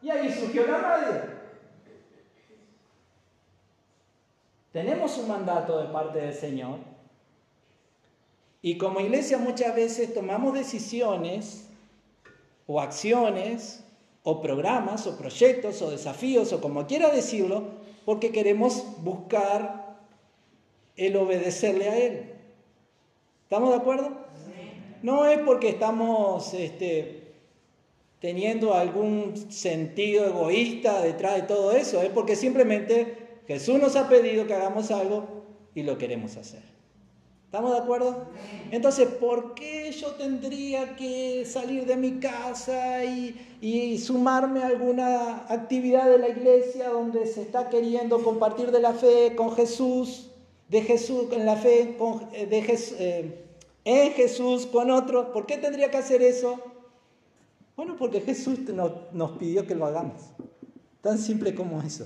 Y 0.01 0.09
ahí 0.09 0.29
surgió 0.29 0.67
la 0.67 0.77
radio. 0.79 1.34
Tenemos 4.75 5.17
un 5.17 5.29
mandato 5.29 5.79
de 5.79 5.85
parte 5.85 6.19
del 6.19 6.33
Señor 6.33 6.79
y 8.61 8.77
como 8.77 8.99
iglesia 8.99 9.37
muchas 9.37 9.73
veces 9.73 10.13
tomamos 10.13 10.53
decisiones 10.53 11.69
o 12.67 12.81
acciones 12.81 13.85
o 14.23 14.41
programas 14.41 15.07
o 15.07 15.17
proyectos 15.17 15.81
o 15.81 15.91
desafíos 15.91 16.51
o 16.51 16.59
como 16.59 16.85
quiera 16.87 17.09
decirlo 17.09 17.63
porque 18.03 18.33
queremos 18.33 18.83
buscar 19.01 19.95
el 20.97 21.15
obedecerle 21.15 21.89
a 21.89 21.97
Él. 21.97 22.33
¿Estamos 23.43 23.69
de 23.69 23.77
acuerdo? 23.77 24.11
No 25.01 25.25
es 25.25 25.39
porque 25.39 25.69
estamos 25.69 26.53
este, 26.53 27.31
teniendo 28.19 28.73
algún 28.73 29.37
sentido 29.49 30.25
egoísta 30.25 31.01
detrás 31.01 31.35
de 31.35 31.43
todo 31.43 31.71
eso, 31.71 32.01
es 32.01 32.09
porque 32.09 32.35
simplemente 32.35 33.24
Jesús 33.47 33.79
nos 33.79 33.95
ha 33.95 34.09
pedido 34.09 34.47
que 34.47 34.53
hagamos 34.53 34.91
algo 34.91 35.43
y 35.75 35.83
lo 35.83 35.97
queremos 35.97 36.37
hacer. 36.37 36.63
¿Estamos 37.45 37.71
de 37.71 37.77
acuerdo? 37.77 38.25
Entonces, 38.71 39.07
¿por 39.07 39.53
qué 39.53 39.91
yo 39.91 40.11
tendría 40.15 40.95
que 40.95 41.45
salir 41.45 41.85
de 41.85 41.95
mi 41.95 42.19
casa 42.19 43.05
y, 43.05 43.97
sumarme 43.97 44.61
a 44.61 44.67
alguna 44.67 45.45
actividad 45.47 46.09
de 46.09 46.17
la 46.17 46.29
iglesia 46.29 46.89
donde 46.89 47.25
se 47.25 47.41
está 47.41 47.69
queriendo 47.69 48.21
compartir 48.23 48.71
de 48.71 48.81
la 48.81 48.93
fe 48.93 49.35
con 49.35 49.55
Jesús, 49.55 50.31
de 50.67 50.81
Jesús, 50.81 51.31
en 51.31 51.45
la 51.45 51.55
fe 51.55 51.95
eh, 52.33 52.45
de 52.45 52.59
eh, 52.99 53.45
en 53.85 54.11
Jesús 54.11 54.65
con 54.65 54.91
otros? 54.91 55.27
¿Por 55.27 55.45
qué 55.45 55.57
tendría 55.57 55.89
que 55.89 55.97
hacer 55.97 56.21
eso? 56.21 56.59
Bueno, 57.77 57.95
porque 57.97 58.21
Jesús 58.21 58.59
nos 59.13 59.31
pidió 59.37 59.65
que 59.65 59.75
lo 59.75 59.85
hagamos. 59.85 60.23
Tan 61.01 61.17
simple 61.17 61.55
como 61.55 61.81
eso. 61.81 62.05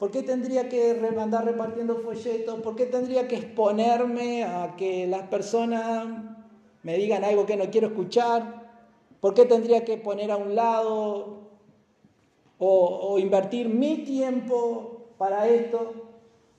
¿Por 0.00 0.10
qué 0.10 0.22
tendría 0.22 0.66
que 0.70 0.98
andar 1.18 1.44
repartiendo 1.44 1.96
folletos? 1.96 2.60
¿Por 2.62 2.74
qué 2.74 2.86
tendría 2.86 3.28
que 3.28 3.36
exponerme 3.36 4.44
a 4.44 4.74
que 4.74 5.06
las 5.06 5.24
personas 5.24 6.06
me 6.82 6.96
digan 6.96 7.22
algo 7.22 7.44
que 7.44 7.58
no 7.58 7.70
quiero 7.70 7.88
escuchar? 7.88 8.70
¿Por 9.20 9.34
qué 9.34 9.44
tendría 9.44 9.84
que 9.84 9.98
poner 9.98 10.30
a 10.30 10.38
un 10.38 10.54
lado 10.54 11.50
o, 12.58 13.18
invertir 13.18 13.68
mi 13.68 13.98
tiempo 13.98 15.10
para 15.18 15.46
esto? 15.46 15.92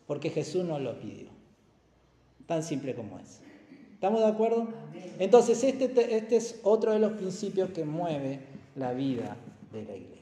Porque 0.05 0.29
Jesús 0.29 0.63
nos 0.63 0.79
lo 0.79 0.99
pidió. 0.99 1.29
Tan 2.45 2.61
simple 2.61 2.93
como 2.93 3.17
es. 3.17 3.41
¿Estamos 3.95 4.19
de 4.19 4.27
acuerdo? 4.27 4.67
Entonces, 5.17 5.63
este, 5.63 6.15
este 6.15 6.35
es 6.35 6.59
otro 6.61 6.91
de 6.91 6.99
los 6.99 7.13
principios 7.13 7.71
que 7.71 7.85
mueve 7.85 8.41
la 8.75 8.93
vida 8.93 9.35
de 9.73 9.83
la 9.83 9.95
iglesia. 9.95 10.20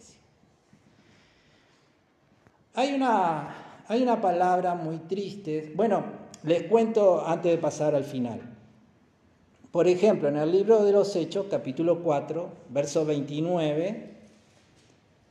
Hay 2.79 2.93
una, 2.93 3.83
hay 3.89 4.01
una 4.01 4.21
palabra 4.21 4.73
muy 4.73 4.99
triste. 4.99 5.73
Bueno, 5.75 6.01
les 6.43 6.63
cuento 6.63 7.27
antes 7.27 7.51
de 7.51 7.57
pasar 7.57 7.93
al 7.93 8.05
final. 8.05 8.39
Por 9.69 9.85
ejemplo, 9.89 10.29
en 10.29 10.37
el 10.37 10.49
libro 10.49 10.85
de 10.85 10.93
los 10.93 11.13
Hechos, 11.17 11.47
capítulo 11.51 12.01
4, 12.01 12.49
verso 12.69 13.03
29, 13.03 14.11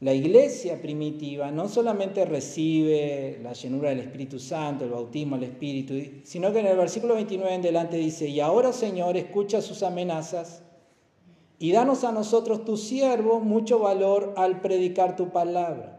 la 0.01 0.13
iglesia 0.13 0.83
primitiva 0.83 1.51
no 1.51 1.71
solamente 1.71 2.27
recibe 2.27 3.41
la 3.43 3.55
llenura 3.55 3.89
del 3.89 4.01
Espíritu 4.01 4.39
Santo, 4.39 4.85
el 4.85 4.91
bautismo 4.91 5.39
del 5.39 5.49
Espíritu, 5.49 5.95
sino 6.25 6.53
que 6.53 6.61
en 6.61 6.67
el 6.67 6.77
versículo 6.77 7.15
29 7.15 7.55
en 7.55 7.63
delante 7.63 7.97
dice, 7.97 8.29
y 8.29 8.41
ahora 8.41 8.75
Señor, 8.75 9.17
escucha 9.17 9.63
sus 9.63 9.83
amenazas 9.83 10.63
y 11.59 11.73
danos 11.73 12.05
a 12.05 12.13
nosotros, 12.13 12.67
tu 12.67 12.77
siervo, 12.77 13.41
mucho 13.41 13.79
valor 13.79 14.35
al 14.37 14.61
predicar 14.61 15.17
tu 15.17 15.31
palabra 15.31 15.98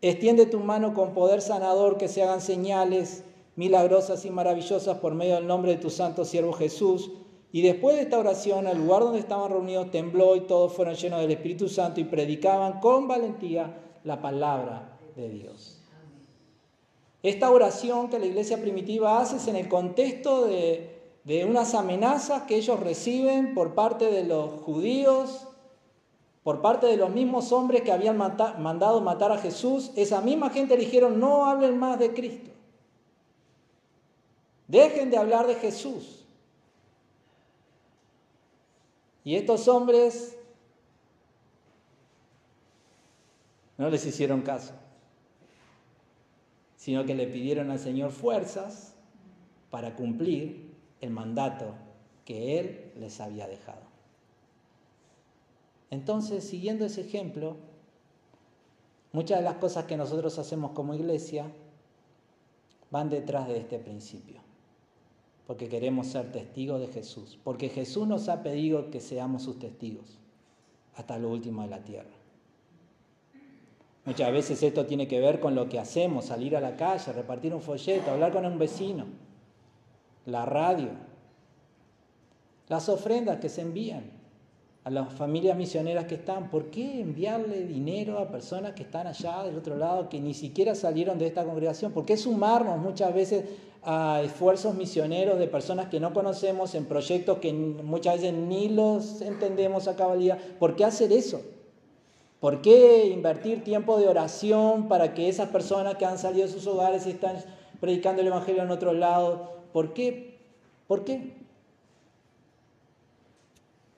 Extiende 0.00 0.46
tu 0.46 0.60
mano 0.60 0.94
con 0.94 1.12
poder 1.12 1.40
sanador, 1.40 1.98
que 1.98 2.08
se 2.08 2.22
hagan 2.22 2.40
señales 2.40 3.24
milagrosas 3.56 4.24
y 4.24 4.30
maravillosas 4.30 4.98
por 4.98 5.14
medio 5.14 5.34
del 5.34 5.48
nombre 5.48 5.72
de 5.72 5.78
tu 5.78 5.90
santo 5.90 6.24
siervo 6.24 6.52
Jesús. 6.52 7.10
Y 7.50 7.62
después 7.62 7.96
de 7.96 8.02
esta 8.02 8.18
oración, 8.18 8.68
el 8.68 8.78
lugar 8.78 9.02
donde 9.02 9.18
estaban 9.18 9.50
reunidos 9.50 9.90
tembló 9.90 10.36
y 10.36 10.42
todos 10.42 10.72
fueron 10.72 10.94
llenos 10.94 11.20
del 11.20 11.32
Espíritu 11.32 11.68
Santo 11.68 12.00
y 12.00 12.04
predicaban 12.04 12.78
con 12.78 13.08
valentía 13.08 13.76
la 14.04 14.22
palabra 14.22 14.98
de 15.16 15.28
Dios. 15.30 15.80
Esta 17.24 17.50
oración 17.50 18.08
que 18.08 18.20
la 18.20 18.26
iglesia 18.26 18.60
primitiva 18.60 19.20
hace 19.20 19.36
es 19.36 19.48
en 19.48 19.56
el 19.56 19.68
contexto 19.68 20.44
de, 20.46 21.00
de 21.24 21.44
unas 21.44 21.74
amenazas 21.74 22.42
que 22.42 22.54
ellos 22.54 22.78
reciben 22.78 23.54
por 23.54 23.74
parte 23.74 24.12
de 24.12 24.22
los 24.22 24.60
judíos 24.62 25.47
por 26.42 26.60
parte 26.60 26.86
de 26.86 26.96
los 26.96 27.10
mismos 27.10 27.52
hombres 27.52 27.82
que 27.82 27.92
habían 27.92 28.16
mandado 28.16 29.00
matar 29.00 29.32
a 29.32 29.38
Jesús, 29.38 29.90
esa 29.96 30.20
misma 30.20 30.50
gente 30.50 30.76
dijeron, 30.76 31.20
no 31.20 31.46
hablen 31.46 31.78
más 31.78 31.98
de 31.98 32.14
Cristo. 32.14 32.50
Dejen 34.66 35.10
de 35.10 35.16
hablar 35.16 35.46
de 35.46 35.56
Jesús. 35.56 36.24
Y 39.24 39.34
estos 39.34 39.68
hombres 39.68 40.38
no 43.76 43.90
les 43.90 44.04
hicieron 44.06 44.42
caso, 44.42 44.72
sino 46.76 47.04
que 47.04 47.14
le 47.14 47.26
pidieron 47.26 47.70
al 47.70 47.78
Señor 47.78 48.10
fuerzas 48.10 48.94
para 49.70 49.94
cumplir 49.94 50.74
el 51.00 51.10
mandato 51.10 51.74
que 52.24 52.58
Él 52.58 52.92
les 52.96 53.20
había 53.20 53.46
dejado. 53.46 53.87
Entonces, 55.90 56.44
siguiendo 56.44 56.84
ese 56.84 57.00
ejemplo, 57.02 57.56
muchas 59.12 59.38
de 59.38 59.44
las 59.44 59.54
cosas 59.54 59.86
que 59.86 59.96
nosotros 59.96 60.38
hacemos 60.38 60.72
como 60.72 60.94
iglesia 60.94 61.50
van 62.90 63.08
detrás 63.08 63.48
de 63.48 63.58
este 63.58 63.78
principio, 63.78 64.40
porque 65.46 65.68
queremos 65.68 66.08
ser 66.08 66.30
testigos 66.30 66.80
de 66.80 66.88
Jesús, 66.88 67.38
porque 67.42 67.68
Jesús 67.68 68.06
nos 68.06 68.28
ha 68.28 68.42
pedido 68.42 68.90
que 68.90 69.00
seamos 69.00 69.42
sus 69.42 69.58
testigos 69.58 70.18
hasta 70.94 71.18
lo 71.18 71.30
último 71.30 71.62
de 71.62 71.68
la 71.68 71.84
tierra. 71.84 72.10
Muchas 74.04 74.32
veces 74.32 74.62
esto 74.62 74.86
tiene 74.86 75.06
que 75.06 75.20
ver 75.20 75.38
con 75.38 75.54
lo 75.54 75.68
que 75.68 75.78
hacemos, 75.78 76.26
salir 76.26 76.56
a 76.56 76.60
la 76.60 76.76
calle, 76.76 77.12
repartir 77.12 77.54
un 77.54 77.60
folleto, 77.60 78.10
hablar 78.10 78.32
con 78.32 78.46
un 78.46 78.58
vecino, 78.58 79.06
la 80.24 80.46
radio, 80.46 80.88
las 82.68 82.88
ofrendas 82.88 83.38
que 83.38 83.48
se 83.48 83.62
envían 83.62 84.17
a 84.84 84.90
las 84.90 85.12
familias 85.12 85.56
misioneras 85.56 86.06
que 86.06 86.14
están, 86.14 86.50
¿por 86.50 86.66
qué 86.70 87.00
enviarle 87.00 87.66
dinero 87.66 88.18
a 88.18 88.30
personas 88.30 88.72
que 88.72 88.84
están 88.84 89.06
allá 89.06 89.42
del 89.44 89.56
otro 89.56 89.76
lado, 89.76 90.08
que 90.08 90.20
ni 90.20 90.34
siquiera 90.34 90.74
salieron 90.74 91.18
de 91.18 91.26
esta 91.26 91.44
congregación? 91.44 91.92
¿Por 91.92 92.06
qué 92.06 92.16
sumarnos 92.16 92.78
muchas 92.78 93.12
veces 93.12 93.44
a 93.82 94.22
esfuerzos 94.22 94.74
misioneros 94.74 95.38
de 95.38 95.46
personas 95.46 95.88
que 95.88 96.00
no 96.00 96.12
conocemos 96.12 96.74
en 96.74 96.86
proyectos 96.86 97.38
que 97.38 97.52
muchas 97.52 98.16
veces 98.16 98.32
ni 98.32 98.68
los 98.68 99.20
entendemos 99.20 99.88
a 99.88 99.96
cabalidad? 99.96 100.38
¿Por 100.58 100.74
qué 100.74 100.84
hacer 100.84 101.12
eso? 101.12 101.42
¿Por 102.40 102.62
qué 102.62 103.06
invertir 103.08 103.64
tiempo 103.64 103.98
de 103.98 104.06
oración 104.06 104.88
para 104.88 105.12
que 105.12 105.28
esas 105.28 105.48
personas 105.48 105.96
que 105.96 106.06
han 106.06 106.18
salido 106.18 106.46
de 106.46 106.52
sus 106.52 106.66
hogares 106.68 107.06
y 107.06 107.10
están 107.10 107.36
predicando 107.80 108.22
el 108.22 108.28
Evangelio 108.28 108.62
en 108.62 108.70
otro 108.70 108.92
lado? 108.92 109.50
¿Por 109.72 109.92
qué? 109.92 110.38
¿Por 110.86 111.04
qué? 111.04 111.34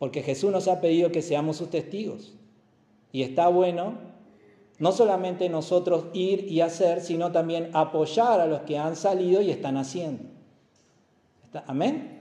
Porque 0.01 0.23
Jesús 0.23 0.51
nos 0.51 0.67
ha 0.67 0.81
pedido 0.81 1.13
que 1.13 1.21
seamos 1.21 1.59
sus 1.59 1.69
testigos. 1.69 2.33
Y 3.13 3.23
está 3.23 3.49
bueno 3.49 3.99
no 4.79 4.93
solamente 4.93 5.51
nosotros 5.51 6.07
ir 6.15 6.51
y 6.51 6.63
hacer, 6.63 7.03
sino 7.03 7.33
también 7.33 7.69
apoyar 7.75 8.41
a 8.41 8.47
los 8.47 8.63
que 8.63 8.79
han 8.79 8.97
salido 8.97 9.43
y 9.43 9.51
están 9.51 9.77
haciendo. 9.77 10.25
¿Amén? 11.67 12.19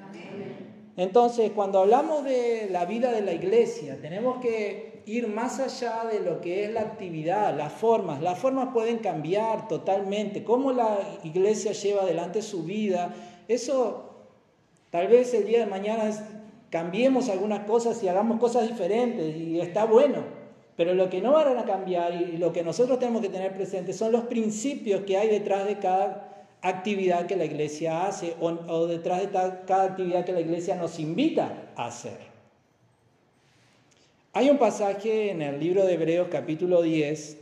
Entonces, 0.97 1.51
cuando 1.55 1.79
hablamos 1.79 2.25
de 2.25 2.67
la 2.69 2.83
vida 2.83 3.13
de 3.13 3.21
la 3.21 3.31
iglesia, 3.31 3.97
tenemos 4.01 4.41
que 4.41 5.01
ir 5.05 5.29
más 5.29 5.61
allá 5.61 6.03
de 6.11 6.19
lo 6.19 6.41
que 6.41 6.65
es 6.65 6.73
la 6.73 6.81
actividad, 6.81 7.55
las 7.55 7.71
formas. 7.71 8.21
Las 8.21 8.37
formas 8.37 8.73
pueden 8.73 8.97
cambiar 8.97 9.69
totalmente. 9.69 10.43
Cómo 10.43 10.73
la 10.73 10.99
iglesia 11.23 11.71
lleva 11.71 12.01
adelante 12.01 12.41
su 12.41 12.63
vida, 12.63 13.15
eso 13.47 14.25
tal 14.89 15.07
vez 15.07 15.33
el 15.33 15.45
día 15.45 15.59
de 15.59 15.67
mañana 15.67 16.09
cambiemos 16.69 17.29
algunas 17.29 17.65
cosas 17.65 18.01
y 18.03 18.07
hagamos 18.07 18.39
cosas 18.39 18.67
diferentes 18.67 19.35
y 19.35 19.59
está 19.59 19.85
bueno. 19.85 20.23
Pero 20.75 20.93
lo 20.93 21.09
que 21.09 21.21
no 21.21 21.33
van 21.33 21.57
a 21.57 21.65
cambiar 21.65 22.13
y 22.13 22.37
lo 22.37 22.53
que 22.53 22.63
nosotros 22.63 22.99
tenemos 22.99 23.21
que 23.21 23.29
tener 23.29 23.53
presente 23.53 23.91
son 23.91 24.11
los 24.11 24.23
principios 24.23 25.01
que 25.01 25.17
hay 25.17 25.27
detrás 25.27 25.65
de 25.65 25.77
cada 25.77 26.47
actividad 26.61 27.25
que 27.25 27.35
la 27.35 27.45
iglesia 27.45 28.05
hace 28.05 28.35
o, 28.39 28.87
detrás 28.87 29.21
de 29.21 29.29
cada 29.29 29.83
actividad 29.83 30.23
que 30.25 30.31
la 30.31 30.41
iglesia 30.41 30.75
nos 30.75 30.99
invita 30.99 31.71
a 31.75 31.87
hacer. 31.87 32.17
Hay 34.31 34.49
un 34.49 34.57
pasaje 34.57 35.31
en 35.31 35.41
el 35.41 35.59
libro 35.59 35.85
de 35.85 35.95
Hebreos 35.95 36.27
capítulo 36.31 36.81
10. 36.81 37.37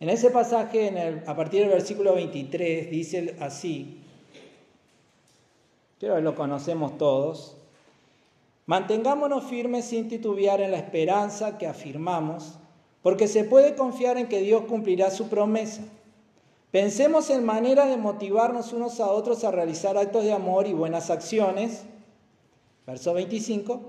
En 0.00 0.10
ese 0.10 0.30
pasaje, 0.30 1.22
a 1.26 1.34
partir 1.34 1.62
del 1.62 1.70
versículo 1.70 2.14
23, 2.14 2.90
dice 2.90 3.34
así, 3.40 4.03
Creo 5.98 6.20
lo 6.20 6.34
conocemos 6.34 6.98
todos. 6.98 7.56
Mantengámonos 8.66 9.44
firmes 9.44 9.84
sin 9.84 10.08
titubear 10.08 10.60
en 10.60 10.70
la 10.70 10.78
esperanza 10.78 11.58
que 11.58 11.66
afirmamos, 11.66 12.58
porque 13.02 13.28
se 13.28 13.44
puede 13.44 13.74
confiar 13.74 14.16
en 14.16 14.28
que 14.28 14.40
Dios 14.40 14.64
cumplirá 14.64 15.10
su 15.10 15.28
promesa. 15.28 15.82
Pensemos 16.70 17.30
en 17.30 17.44
maneras 17.44 17.88
de 17.88 17.96
motivarnos 17.96 18.72
unos 18.72 18.98
a 19.00 19.08
otros 19.08 19.44
a 19.44 19.50
realizar 19.50 19.96
actos 19.96 20.24
de 20.24 20.32
amor 20.32 20.66
y 20.66 20.72
buenas 20.72 21.10
acciones. 21.10 21.84
Verso 22.86 23.14
25. 23.14 23.80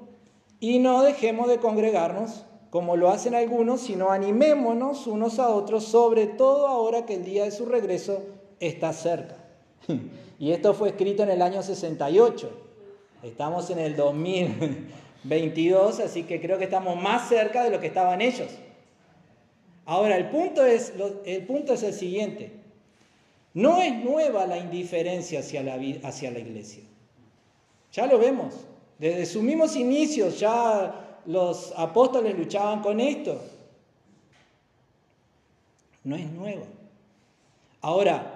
Y 0.59 0.79
no 0.79 1.01
dejemos 1.01 1.47
de 1.47 1.59
congregarnos 1.59 2.45
como 2.69 2.97
lo 2.97 3.09
hacen 3.09 3.35
algunos, 3.35 3.79
sino 3.79 4.11
animémonos 4.11 5.07
unos 5.07 5.39
a 5.39 5.47
otros, 5.47 5.85
sobre 5.85 6.27
todo 6.27 6.67
ahora 6.67 7.05
que 7.05 7.15
el 7.15 7.23
día 7.23 7.45
de 7.45 7.51
su 7.51 7.65
regreso 7.65 8.21
está 8.59 8.91
cerca. 8.91 9.44
Y 10.37 10.51
esto 10.51 10.73
fue 10.73 10.89
escrito 10.89 11.23
en 11.23 11.29
el 11.29 11.41
año 11.41 11.63
68. 11.63 12.49
Estamos 13.23 13.69
en 13.69 13.79
el 13.79 13.95
2022, 13.95 16.01
así 16.01 16.23
que 16.23 16.41
creo 16.41 16.57
que 16.57 16.65
estamos 16.65 17.01
más 17.01 17.29
cerca 17.29 17.63
de 17.63 17.69
lo 17.69 17.79
que 17.79 17.87
estaban 17.87 18.21
ellos. 18.21 18.49
Ahora, 19.85 20.17
el 20.17 20.29
punto 20.29 20.65
es, 20.65 20.91
el, 21.25 21.93
siguiente. 21.93 22.51
No 23.53 23.81
es 23.81 23.95
nueva 23.95 24.45
la 24.45 24.57
indiferencia 24.57 25.39
hacia 25.39 25.63
la, 25.63 25.79
hacia 26.03 26.31
la 26.31 26.39
iglesia. 26.39 26.83
Ya 27.93 28.05
lo 28.05 28.19
vemos. 28.19 28.55
Desde 28.99 29.25
sus 29.25 29.41
mismos 29.41 29.77
inicios 29.77 30.37
ya 30.39 31.19
los 31.25 31.73
apóstoles 31.77 32.37
luchaban 32.37 32.81
con 32.81 32.99
esto. 32.99 33.41
No 36.03 36.15
es 36.15 36.29
nuevo. 36.31 36.65
Ahora, 37.81 38.34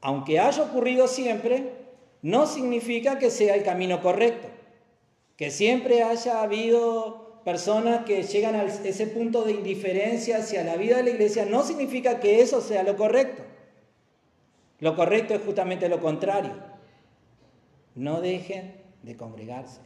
aunque 0.00 0.40
haya 0.40 0.62
ocurrido 0.62 1.08
siempre, 1.08 1.72
no 2.22 2.46
significa 2.46 3.18
que 3.18 3.30
sea 3.30 3.54
el 3.54 3.62
camino 3.62 4.00
correcto. 4.02 4.48
Que 5.36 5.50
siempre 5.50 6.02
haya 6.02 6.42
habido 6.42 7.40
personas 7.44 8.04
que 8.04 8.22
llegan 8.22 8.54
a 8.54 8.64
ese 8.64 9.06
punto 9.06 9.44
de 9.44 9.52
indiferencia 9.52 10.38
hacia 10.38 10.64
la 10.64 10.76
vida 10.76 10.98
de 10.98 11.04
la 11.04 11.10
iglesia, 11.10 11.46
no 11.46 11.62
significa 11.62 12.20
que 12.20 12.40
eso 12.40 12.60
sea 12.60 12.82
lo 12.82 12.96
correcto. 12.96 13.42
Lo 14.78 14.96
correcto 14.96 15.34
es 15.34 15.42
justamente 15.42 15.88
lo 15.88 16.00
contrario. 16.00 16.52
No 17.94 18.20
dejen 18.20 18.74
de 19.02 19.16
congregarse. 19.16 19.80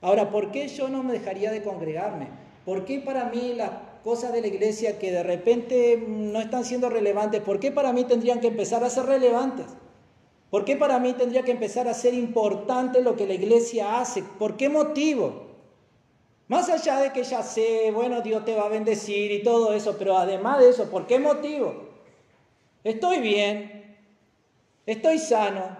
Ahora, 0.00 0.30
¿por 0.30 0.50
qué 0.50 0.66
yo 0.68 0.88
no 0.88 1.02
me 1.02 1.12
dejaría 1.12 1.50
de 1.50 1.62
congregarme? 1.62 2.28
¿Por 2.64 2.84
qué 2.84 3.00
para 3.00 3.26
mí 3.26 3.54
las 3.54 3.70
cosas 4.02 4.32
de 4.32 4.40
la 4.40 4.46
iglesia 4.46 4.98
que 4.98 5.12
de 5.12 5.22
repente 5.22 6.02
no 6.06 6.40
están 6.40 6.64
siendo 6.64 6.88
relevantes, 6.88 7.40
por 7.40 7.60
qué 7.60 7.70
para 7.70 7.92
mí 7.92 8.04
tendrían 8.04 8.40
que 8.40 8.48
empezar 8.48 8.84
a 8.84 8.90
ser 8.90 9.06
relevantes? 9.06 9.66
¿Por 10.50 10.64
qué 10.64 10.76
para 10.76 10.98
mí 10.98 11.12
tendría 11.12 11.42
que 11.44 11.52
empezar 11.52 11.86
a 11.86 11.94
ser 11.94 12.12
importante 12.12 13.02
lo 13.02 13.14
que 13.14 13.26
la 13.26 13.34
iglesia 13.34 14.00
hace? 14.00 14.22
¿Por 14.22 14.56
qué 14.56 14.68
motivo? 14.68 15.48
Más 16.48 16.68
allá 16.68 16.98
de 16.98 17.12
que 17.12 17.22
ya 17.22 17.44
sé, 17.44 17.92
bueno, 17.94 18.20
Dios 18.22 18.44
te 18.44 18.56
va 18.56 18.64
a 18.64 18.68
bendecir 18.68 19.30
y 19.30 19.44
todo 19.44 19.72
eso, 19.72 19.96
pero 19.96 20.18
además 20.18 20.58
de 20.58 20.70
eso, 20.70 20.90
¿por 20.90 21.06
qué 21.06 21.20
motivo? 21.20 21.90
Estoy 22.82 23.20
bien, 23.20 23.96
estoy 24.86 25.18
sano, 25.18 25.76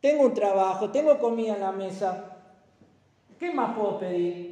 tengo 0.00 0.24
un 0.24 0.32
trabajo, 0.32 0.90
tengo 0.90 1.18
comida 1.18 1.54
en 1.54 1.60
la 1.60 1.72
mesa. 1.72 2.38
¿Qué 3.38 3.52
más 3.52 3.76
puedo 3.76 3.98
pedir? 3.98 4.51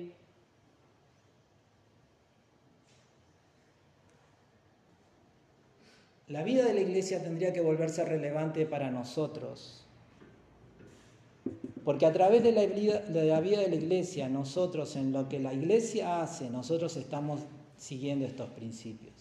La 6.30 6.44
vida 6.44 6.64
de 6.64 6.74
la 6.74 6.80
iglesia 6.80 7.20
tendría 7.20 7.52
que 7.52 7.60
volverse 7.60 8.04
relevante 8.04 8.64
para 8.64 8.88
nosotros. 8.88 9.84
Porque 11.84 12.06
a 12.06 12.12
través 12.12 12.44
de 12.44 12.52
la, 12.52 12.66
vida, 12.66 13.00
de 13.00 13.68
la 13.68 13.74
iglesia, 13.74 14.28
nosotros, 14.28 14.94
en 14.94 15.12
lo 15.12 15.28
que 15.28 15.40
la 15.40 15.52
iglesia 15.52 16.22
hace, 16.22 16.48
nosotros 16.48 16.96
estamos 16.96 17.40
siguiendo 17.76 18.26
estos 18.26 18.48
principios. 18.50 19.12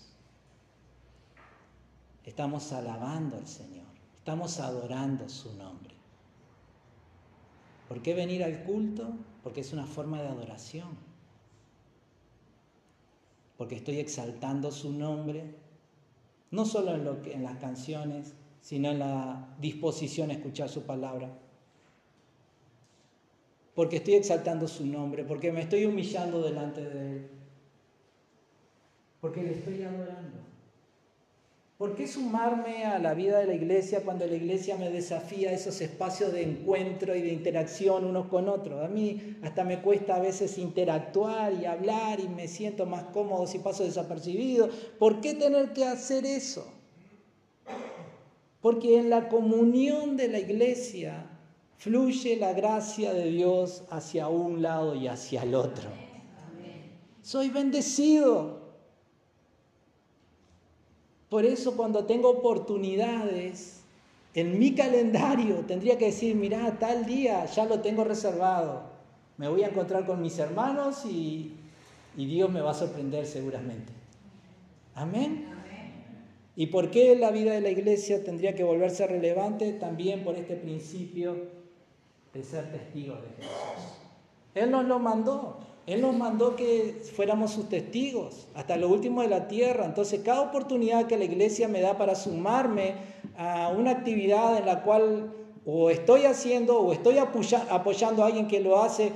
Estamos 2.25 2.71
alabando 2.73 3.37
al 3.37 3.47
Señor, 3.47 3.87
estamos 4.15 4.59
adorando 4.59 5.27
su 5.29 5.51
nombre. 5.55 5.95
¿Por 7.87 8.03
qué 8.03 8.13
venir 8.13 8.43
al 8.43 8.61
culto? 8.65 9.09
Porque 9.41 9.61
es 9.61 9.73
una 9.73 9.87
forma 9.87 10.21
de 10.21 10.27
adoración. 10.27 10.89
Porque 13.57 13.77
estoy 13.77 13.97
exaltando 13.97 14.71
su 14.71 14.91
nombre, 14.91 15.55
no 16.51 16.65
solo 16.65 16.95
en, 16.95 17.03
lo 17.03 17.21
que, 17.21 17.33
en 17.33 17.43
las 17.43 17.57
canciones, 17.57 18.33
sino 18.61 18.89
en 18.89 18.99
la 18.99 19.55
disposición 19.59 20.29
a 20.29 20.33
escuchar 20.33 20.69
su 20.69 20.83
palabra. 20.83 21.29
Porque 23.75 23.97
estoy 23.97 24.15
exaltando 24.15 24.67
su 24.67 24.85
nombre, 24.85 25.23
porque 25.23 25.51
me 25.51 25.61
estoy 25.61 25.85
humillando 25.85 26.41
delante 26.41 26.83
de 26.83 27.11
Él, 27.11 27.27
porque 29.21 29.43
le 29.43 29.53
estoy 29.53 29.83
adorando. 29.83 30.48
¿Por 31.79 31.95
qué 31.95 32.07
sumarme 32.07 32.83
a 32.83 32.99
la 32.99 33.13
vida 33.13 33.39
de 33.39 33.47
la 33.47 33.53
iglesia 33.53 34.01
cuando 34.03 34.27
la 34.27 34.35
iglesia 34.35 34.75
me 34.75 34.89
desafía 34.89 35.51
a 35.51 35.53
esos 35.53 35.79
espacios 35.79 36.33
de 36.33 36.43
encuentro 36.43 37.15
y 37.15 37.21
de 37.21 37.31
interacción 37.31 38.03
unos 38.03 38.27
con 38.27 38.49
otros? 38.49 38.83
A 38.83 38.89
mí 38.89 39.37
hasta 39.43 39.63
me 39.63 39.81
cuesta 39.81 40.17
a 40.17 40.19
veces 40.19 40.57
interactuar 40.57 41.53
y 41.53 41.63
hablar 41.63 42.19
y 42.19 42.27
me 42.27 42.49
siento 42.49 42.85
más 42.85 43.03
cómodo 43.13 43.47
si 43.47 43.59
paso 43.59 43.85
desapercibido. 43.85 44.69
¿Por 44.99 45.21
qué 45.21 45.35
tener 45.35 45.71
que 45.71 45.85
hacer 45.85 46.25
eso? 46.25 46.69
Porque 48.59 48.99
en 48.99 49.09
la 49.09 49.29
comunión 49.29 50.17
de 50.17 50.27
la 50.27 50.39
iglesia 50.39 51.27
fluye 51.77 52.35
la 52.35 52.51
gracia 52.51 53.13
de 53.13 53.31
Dios 53.31 53.83
hacia 53.89 54.27
un 54.27 54.61
lado 54.61 54.95
y 54.95 55.07
hacia 55.07 55.43
el 55.43 55.55
otro. 55.55 55.87
Soy 57.21 57.47
bendecido 57.47 58.58
por 61.29 61.45
eso 61.45 61.77
cuando 61.77 62.05
tengo 62.05 62.29
oportunidades 62.29 63.81
en 64.33 64.59
mi 64.59 64.73
calendario, 64.73 65.57
tendría 65.67 65.97
que 65.97 66.05
decir, 66.05 66.35
mira, 66.35 66.77
tal 66.79 67.05
día 67.05 67.45
ya 67.45 67.65
lo 67.65 67.81
tengo 67.81 68.03
reservado. 68.03 68.83
Me 69.37 69.47
voy 69.47 69.63
a 69.63 69.67
encontrar 69.67 70.05
con 70.05 70.21
mis 70.21 70.37
hermanos 70.39 71.05
y, 71.05 71.55
Dios 72.15 72.49
me 72.49 72.59
va 72.59 72.71
a 72.71 72.73
sorprender 72.73 73.25
seguramente. 73.25 73.93
Amén. 74.95 75.45
¿Y 76.55 76.65
por 76.67 76.91
qué 76.91 77.15
la 77.15 77.31
vida 77.31 77.53
de 77.53 77.61
la 77.61 77.69
iglesia 77.69 78.23
tendría 78.23 78.53
que 78.53 78.65
volverse 78.65 79.07
relevante? 79.07 79.71
También 79.71 80.25
por 80.25 80.35
este 80.35 80.55
principio 80.55 81.37
de 82.33 82.43
ser 82.43 82.69
testigos 82.71 83.21
de 83.21 83.27
Jesús. 83.37 84.08
Él 84.55 84.71
nos 84.71 84.85
lo 84.85 84.99
mandó. 84.99 85.57
Él 85.85 86.01
nos 86.01 86.15
mandó 86.15 86.55
que 86.55 87.01
fuéramos 87.15 87.51
sus 87.51 87.67
testigos 87.67 88.47
hasta 88.53 88.77
lo 88.77 88.89
último 88.89 89.23
de 89.23 89.27
la 89.27 89.47
tierra. 89.47 89.85
Entonces, 89.85 90.21
cada 90.23 90.41
oportunidad 90.41 91.07
que 91.07 91.17
la 91.17 91.23
iglesia 91.23 91.67
me 91.67 91.81
da 91.81 91.97
para 91.97 92.13
sumarme 92.13 92.93
a 93.37 93.69
una 93.69 93.91
actividad 93.91 94.57
en 94.57 94.67
la 94.67 94.83
cual 94.83 95.33
o 95.65 95.89
estoy 95.89 96.25
haciendo 96.25 96.79
o 96.79 96.93
estoy 96.93 97.17
apoyando 97.17 98.23
a 98.23 98.27
alguien 98.27 98.47
que 98.47 98.59
lo 98.59 98.81
hace, 98.81 99.11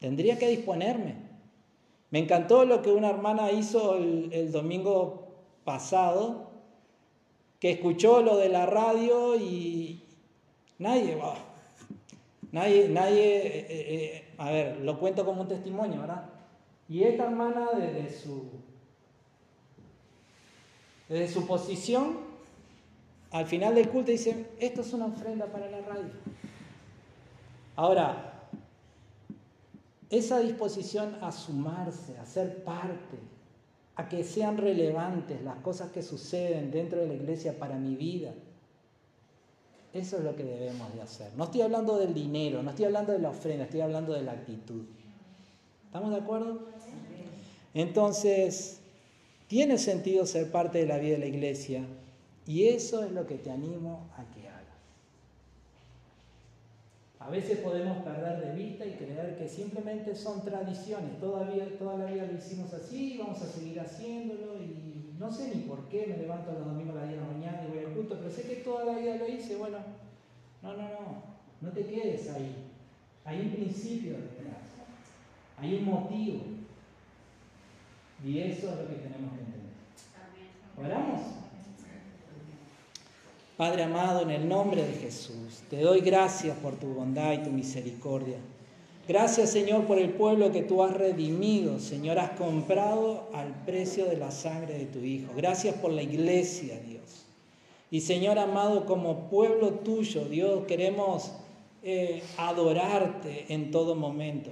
tendría 0.00 0.38
que 0.38 0.48
disponerme. 0.48 1.16
Me 2.10 2.18
encantó 2.18 2.64
lo 2.64 2.82
que 2.82 2.92
una 2.92 3.08
hermana 3.08 3.52
hizo 3.52 3.96
el, 3.96 4.52
domingo 4.52 5.28
pasado, 5.64 6.50
que 7.58 7.70
escuchó 7.70 8.20
lo 8.20 8.36
de 8.36 8.48
la 8.48 8.66
radio 8.66 9.36
y 9.36 10.02
nadie, 10.78 11.16
va. 11.16 11.51
Nadie, 12.52 12.88
nadie 12.88 13.46
eh, 13.46 13.66
eh, 13.68 14.34
a 14.38 14.50
ver, 14.50 14.80
lo 14.80 14.98
cuento 14.98 15.24
como 15.24 15.42
un 15.42 15.48
testimonio, 15.48 16.00
¿verdad? 16.00 16.30
Y 16.88 17.02
esta 17.02 17.24
hermana 17.24 17.70
desde 17.76 18.12
su, 18.12 18.50
desde 21.08 21.32
su 21.32 21.46
posición, 21.46 22.18
al 23.30 23.46
final 23.46 23.74
del 23.74 23.88
culto 23.88 24.10
dice, 24.10 24.46
esto 24.58 24.82
es 24.82 24.92
una 24.92 25.06
ofrenda 25.06 25.46
para 25.46 25.70
la 25.70 25.80
radio. 25.80 26.10
Ahora, 27.76 28.48
esa 30.10 30.40
disposición 30.40 31.16
a 31.22 31.32
sumarse, 31.32 32.18
a 32.18 32.26
ser 32.26 32.62
parte, 32.64 33.18
a 33.96 34.08
que 34.08 34.24
sean 34.24 34.58
relevantes 34.58 35.42
las 35.42 35.56
cosas 35.58 35.90
que 35.90 36.02
suceden 36.02 36.70
dentro 36.70 37.00
de 37.00 37.08
la 37.08 37.14
iglesia 37.14 37.58
para 37.58 37.78
mi 37.78 37.96
vida, 37.96 38.34
eso 39.92 40.16
es 40.16 40.24
lo 40.24 40.34
que 40.34 40.44
debemos 40.44 40.92
de 40.94 41.02
hacer. 41.02 41.32
No 41.36 41.44
estoy 41.44 41.60
hablando 41.60 41.98
del 41.98 42.14
dinero, 42.14 42.62
no 42.62 42.70
estoy 42.70 42.86
hablando 42.86 43.12
de 43.12 43.18
la 43.18 43.30
ofrenda, 43.30 43.64
estoy 43.64 43.82
hablando 43.82 44.14
de 44.14 44.22
la 44.22 44.32
actitud. 44.32 44.84
¿Estamos 45.86 46.10
de 46.10 46.16
acuerdo? 46.16 46.60
Entonces, 47.74 48.80
tiene 49.48 49.76
sentido 49.76 50.24
ser 50.24 50.50
parte 50.50 50.78
de 50.78 50.86
la 50.86 50.96
vida 50.96 51.12
de 51.14 51.18
la 51.18 51.26
iglesia 51.26 51.84
y 52.46 52.64
eso 52.64 53.04
es 53.04 53.12
lo 53.12 53.26
que 53.26 53.36
te 53.36 53.50
animo 53.50 54.08
a 54.16 54.24
que 54.32 54.48
hagas. 54.48 54.62
A 57.20 57.28
veces 57.28 57.58
podemos 57.58 57.98
perder 57.98 58.46
de 58.46 58.54
vista 58.54 58.86
y 58.86 58.92
creer 58.92 59.36
que 59.36 59.48
simplemente 59.48 60.16
son 60.16 60.42
tradiciones. 60.42 61.20
Todavía, 61.20 61.78
toda 61.78 61.98
la 61.98 62.06
vida 62.06 62.26
lo 62.26 62.36
hicimos 62.36 62.72
así, 62.72 63.18
vamos 63.18 63.42
a 63.42 63.46
seguir 63.46 63.78
haciéndolo 63.78 64.56
y 64.56 65.12
no 65.18 65.30
sé 65.30 65.54
ni 65.54 65.62
por 65.62 65.88
qué 65.88 66.06
me 66.08 66.16
levanto 66.16 66.52
los 66.52 66.64
domingos 66.64 66.96
a 66.96 67.00
las 67.00 67.08
10 67.10 67.20
de 67.20 67.26
la 67.26 67.32
mañana 67.32 67.64
y 67.64 67.70
voy 67.70 67.81
pero 68.08 68.30
sé 68.30 68.42
que 68.42 68.56
toda 68.56 68.84
la 68.84 68.98
vida 68.98 69.16
lo 69.16 69.28
hice. 69.28 69.56
Bueno, 69.56 69.78
no, 70.62 70.72
no, 70.74 70.82
no, 70.82 71.22
no 71.60 71.70
te 71.70 71.84
quedes 71.84 72.30
ahí. 72.30 72.54
Hay 73.24 73.40
un 73.40 73.50
principio 73.50 74.12
detrás, 74.12 74.62
hay 75.58 75.76
un 75.76 75.84
motivo. 75.84 76.40
Y 78.24 78.38
eso 78.38 78.70
es 78.70 78.76
lo 78.78 78.88
que 78.88 78.94
tenemos 78.94 79.32
que 79.34 79.40
entender. 79.40 79.72
¿Oramos? 80.76 81.20
Padre 83.56 83.84
amado, 83.84 84.22
en 84.22 84.30
el 84.30 84.48
nombre 84.48 84.82
de 84.82 84.94
Jesús, 84.94 85.62
te 85.68 85.80
doy 85.80 86.00
gracias 86.00 86.56
por 86.56 86.76
tu 86.76 86.94
bondad 86.94 87.32
y 87.32 87.38
tu 87.38 87.50
misericordia. 87.50 88.38
Gracias 89.06 89.50
Señor 89.50 89.86
por 89.86 89.98
el 89.98 90.10
pueblo 90.10 90.52
que 90.52 90.62
tú 90.62 90.82
has 90.82 90.96
redimido, 90.96 91.78
Señor, 91.78 92.18
has 92.18 92.30
comprado 92.30 93.28
al 93.34 93.52
precio 93.64 94.06
de 94.06 94.16
la 94.16 94.30
sangre 94.30 94.78
de 94.78 94.86
tu 94.86 95.00
Hijo. 95.00 95.32
Gracias 95.36 95.74
por 95.74 95.92
la 95.92 96.02
iglesia, 96.02 96.80
Dios. 96.80 97.21
Y 97.92 98.00
Señor 98.00 98.38
amado, 98.38 98.86
como 98.86 99.28
pueblo 99.28 99.68
tuyo, 99.68 100.24
Dios, 100.24 100.64
queremos 100.66 101.30
eh, 101.82 102.22
adorarte 102.38 103.44
en 103.50 103.70
todo 103.70 103.94
momento. 103.94 104.50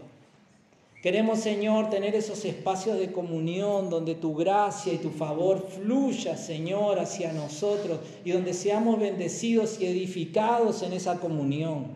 Queremos, 1.03 1.39
Señor, 1.39 1.89
tener 1.89 2.15
esos 2.15 2.45
espacios 2.45 2.99
de 2.99 3.13
comunión 3.13 3.89
donde 3.89 4.15
tu 4.15 4.35
gracia 4.35 4.93
y 4.93 4.99
tu 4.99 5.09
favor 5.09 5.67
fluya, 5.71 6.37
Señor, 6.37 6.99
hacia 6.99 7.33
nosotros 7.33 8.01
y 8.27 8.33
donde 8.33 8.53
seamos 8.53 9.01
bendecidos 9.01 9.81
y 9.81 9.87
edificados 9.87 10.83
en 10.83 10.93
esa 10.93 11.19
comunión. 11.19 11.87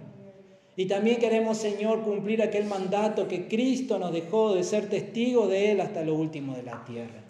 Y 0.76 0.86
también 0.86 1.18
queremos, 1.18 1.58
Señor, 1.58 2.04
cumplir 2.04 2.40
aquel 2.40 2.64
mandato 2.64 3.28
que 3.28 3.48
Cristo 3.48 3.98
nos 3.98 4.14
dejó 4.14 4.54
de 4.54 4.64
ser 4.64 4.88
testigo 4.88 5.46
de 5.46 5.72
Él 5.72 5.82
hasta 5.82 6.02
lo 6.04 6.14
último 6.14 6.56
de 6.56 6.62
la 6.62 6.82
tierra. 6.86 7.23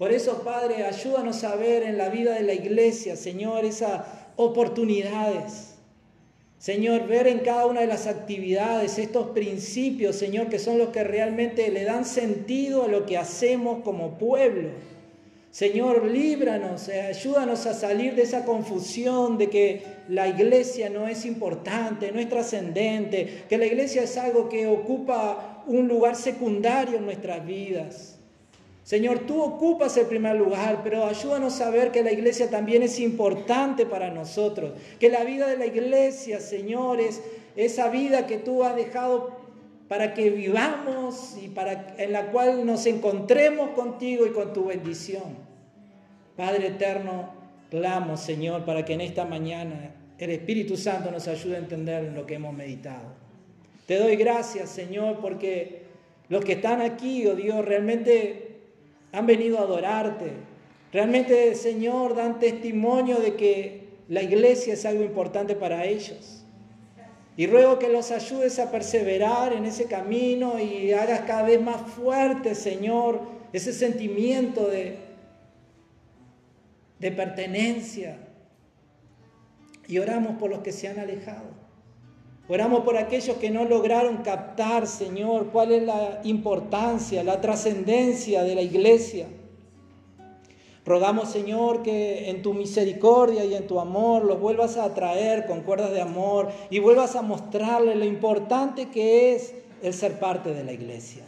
Por 0.00 0.10
eso, 0.12 0.42
Padre, 0.42 0.82
ayúdanos 0.84 1.44
a 1.44 1.54
ver 1.54 1.84
en 1.84 1.96
la 1.96 2.08
vida 2.08 2.34
de 2.34 2.42
la 2.42 2.54
iglesia, 2.54 3.14
Señor, 3.14 3.64
esas 3.64 4.02
oportunidades 4.34 5.70
Señor, 6.60 7.06
ver 7.06 7.26
en 7.26 7.38
cada 7.38 7.64
una 7.64 7.80
de 7.80 7.86
las 7.86 8.06
actividades 8.06 8.98
estos 8.98 9.28
principios, 9.28 10.16
Señor, 10.16 10.50
que 10.50 10.58
son 10.58 10.76
los 10.76 10.90
que 10.90 11.02
realmente 11.02 11.70
le 11.70 11.84
dan 11.84 12.04
sentido 12.04 12.84
a 12.84 12.88
lo 12.88 13.06
que 13.06 13.16
hacemos 13.16 13.82
como 13.82 14.18
pueblo. 14.18 14.68
Señor, 15.50 16.04
líbranos, 16.04 16.90
eh, 16.90 17.00
ayúdanos 17.00 17.64
a 17.64 17.72
salir 17.72 18.14
de 18.14 18.24
esa 18.24 18.44
confusión 18.44 19.38
de 19.38 19.48
que 19.48 19.82
la 20.08 20.28
iglesia 20.28 20.90
no 20.90 21.08
es 21.08 21.24
importante, 21.24 22.12
no 22.12 22.20
es 22.20 22.28
trascendente, 22.28 23.44
que 23.48 23.56
la 23.56 23.64
iglesia 23.64 24.02
es 24.02 24.18
algo 24.18 24.50
que 24.50 24.66
ocupa 24.66 25.64
un 25.66 25.88
lugar 25.88 26.14
secundario 26.14 26.98
en 26.98 27.06
nuestras 27.06 27.44
vidas. 27.46 28.19
Señor, 28.90 29.20
tú 29.20 29.40
ocupas 29.40 29.96
el 29.98 30.06
primer 30.06 30.34
lugar, 30.34 30.80
pero 30.82 31.04
ayúdanos 31.04 31.60
a 31.60 31.70
ver 31.70 31.92
que 31.92 32.02
la 32.02 32.10
iglesia 32.10 32.50
también 32.50 32.82
es 32.82 32.98
importante 32.98 33.86
para 33.86 34.10
nosotros, 34.10 34.72
que 34.98 35.08
la 35.08 35.22
vida 35.22 35.46
de 35.46 35.56
la 35.56 35.66
iglesia, 35.66 36.40
Señor, 36.40 36.98
es 36.98 37.22
esa 37.54 37.88
vida 37.88 38.26
que 38.26 38.38
tú 38.38 38.64
has 38.64 38.74
dejado 38.74 39.30
para 39.86 40.12
que 40.12 40.30
vivamos 40.30 41.36
y 41.40 41.46
para 41.46 41.94
en 41.98 42.10
la 42.10 42.32
cual 42.32 42.66
nos 42.66 42.84
encontremos 42.86 43.70
contigo 43.76 44.26
y 44.26 44.30
con 44.30 44.52
tu 44.52 44.64
bendición. 44.64 45.36
Padre 46.36 46.66
eterno, 46.66 47.30
clamo, 47.70 48.16
Señor, 48.16 48.64
para 48.64 48.84
que 48.84 48.94
en 48.94 49.02
esta 49.02 49.24
mañana 49.24 49.94
el 50.18 50.30
Espíritu 50.30 50.76
Santo 50.76 51.12
nos 51.12 51.28
ayude 51.28 51.54
a 51.54 51.58
entender 51.60 52.12
lo 52.12 52.26
que 52.26 52.34
hemos 52.34 52.52
meditado. 52.52 53.14
Te 53.86 53.98
doy 53.98 54.16
gracias, 54.16 54.68
Señor, 54.68 55.20
porque 55.20 55.82
los 56.28 56.44
que 56.44 56.54
están 56.54 56.80
aquí, 56.80 57.24
oh 57.28 57.36
Dios, 57.36 57.64
realmente 57.64 58.49
han 59.12 59.26
venido 59.26 59.58
a 59.58 59.62
adorarte. 59.62 60.32
Realmente, 60.92 61.54
Señor, 61.54 62.14
dan 62.14 62.38
testimonio 62.38 63.18
de 63.18 63.34
que 63.34 63.88
la 64.08 64.22
iglesia 64.22 64.74
es 64.74 64.84
algo 64.84 65.02
importante 65.04 65.54
para 65.54 65.84
ellos. 65.84 66.44
Y 67.36 67.46
ruego 67.46 67.78
que 67.78 67.88
los 67.88 68.10
ayudes 68.10 68.58
a 68.58 68.70
perseverar 68.70 69.52
en 69.52 69.64
ese 69.64 69.84
camino 69.84 70.58
y 70.58 70.92
hagas 70.92 71.20
cada 71.20 71.42
vez 71.42 71.60
más 71.62 71.80
fuerte, 71.92 72.54
Señor, 72.54 73.20
ese 73.52 73.72
sentimiento 73.72 74.68
de, 74.68 74.98
de 76.98 77.12
pertenencia. 77.12 78.18
Y 79.86 79.98
oramos 79.98 80.36
por 80.38 80.50
los 80.50 80.60
que 80.60 80.72
se 80.72 80.88
han 80.88 80.98
alejado. 80.98 81.59
Oramos 82.50 82.82
por 82.82 82.96
aquellos 82.96 83.36
que 83.36 83.48
no 83.48 83.64
lograron 83.64 84.24
captar, 84.24 84.88
Señor, 84.88 85.50
cuál 85.52 85.70
es 85.70 85.84
la 85.84 86.20
importancia, 86.24 87.22
la 87.22 87.40
trascendencia 87.40 88.42
de 88.42 88.56
la 88.56 88.62
iglesia. 88.62 89.28
Rogamos, 90.84 91.30
Señor, 91.30 91.84
que 91.84 92.28
en 92.28 92.42
tu 92.42 92.52
misericordia 92.52 93.44
y 93.44 93.54
en 93.54 93.68
tu 93.68 93.78
amor 93.78 94.24
los 94.24 94.40
vuelvas 94.40 94.78
a 94.78 94.86
atraer 94.86 95.46
con 95.46 95.60
cuerdas 95.60 95.92
de 95.92 96.00
amor 96.00 96.48
y 96.70 96.80
vuelvas 96.80 97.14
a 97.14 97.22
mostrarles 97.22 97.94
lo 97.94 98.04
importante 98.04 98.88
que 98.88 99.36
es 99.36 99.54
el 99.80 99.94
ser 99.94 100.18
parte 100.18 100.52
de 100.52 100.64
la 100.64 100.72
iglesia. 100.72 101.22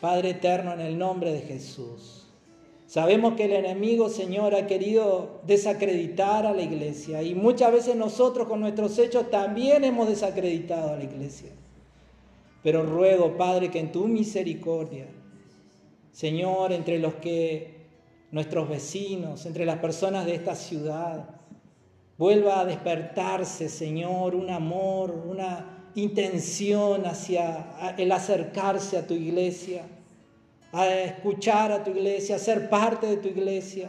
Padre 0.00 0.30
eterno, 0.30 0.74
en 0.74 0.80
el 0.80 0.96
nombre 0.96 1.32
de 1.32 1.40
Jesús. 1.40 2.15
Sabemos 2.86 3.34
que 3.34 3.46
el 3.46 3.52
enemigo, 3.52 4.08
Señor, 4.08 4.54
ha 4.54 4.68
querido 4.68 5.40
desacreditar 5.44 6.46
a 6.46 6.52
la 6.52 6.62
iglesia 6.62 7.20
y 7.22 7.34
muchas 7.34 7.72
veces 7.72 7.96
nosotros 7.96 8.46
con 8.46 8.60
nuestros 8.60 8.96
hechos 8.98 9.28
también 9.28 9.82
hemos 9.82 10.08
desacreditado 10.08 10.92
a 10.92 10.96
la 10.96 11.02
iglesia. 11.02 11.50
Pero 12.62 12.86
ruego, 12.86 13.36
Padre, 13.36 13.72
que 13.72 13.80
en 13.80 13.90
tu 13.90 14.06
misericordia, 14.06 15.06
Señor, 16.12 16.72
entre 16.72 17.00
los 17.00 17.14
que 17.14 17.74
nuestros 18.30 18.68
vecinos, 18.68 19.46
entre 19.46 19.64
las 19.64 19.78
personas 19.78 20.24
de 20.24 20.36
esta 20.36 20.54
ciudad, 20.54 21.28
vuelva 22.16 22.60
a 22.60 22.64
despertarse, 22.64 23.68
Señor, 23.68 24.36
un 24.36 24.48
amor, 24.48 25.10
una 25.10 25.90
intención 25.96 27.04
hacia 27.04 27.94
el 27.98 28.12
acercarse 28.12 28.96
a 28.96 29.06
tu 29.06 29.14
iglesia 29.14 29.86
a 30.76 31.00
escuchar 31.04 31.72
a 31.72 31.82
tu 31.82 31.90
iglesia, 31.90 32.36
a 32.36 32.38
ser 32.38 32.68
parte 32.68 33.06
de 33.06 33.16
tu 33.16 33.28
iglesia. 33.28 33.88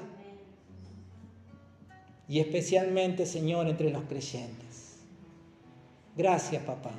Y 2.29 2.39
especialmente, 2.39 3.25
Señor, 3.25 3.67
entre 3.67 3.89
los 3.89 4.03
creyentes. 4.03 4.99
Gracias, 6.15 6.63
papá. 6.63 6.91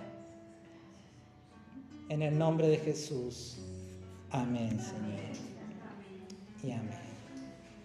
En 2.11 2.20
el 2.20 2.36
nombre 2.36 2.68
de 2.68 2.76
Jesús. 2.76 3.59
Amén, 4.30 4.78
Señor. 4.78 5.18
Y 6.62 6.70
amén. 6.70 6.97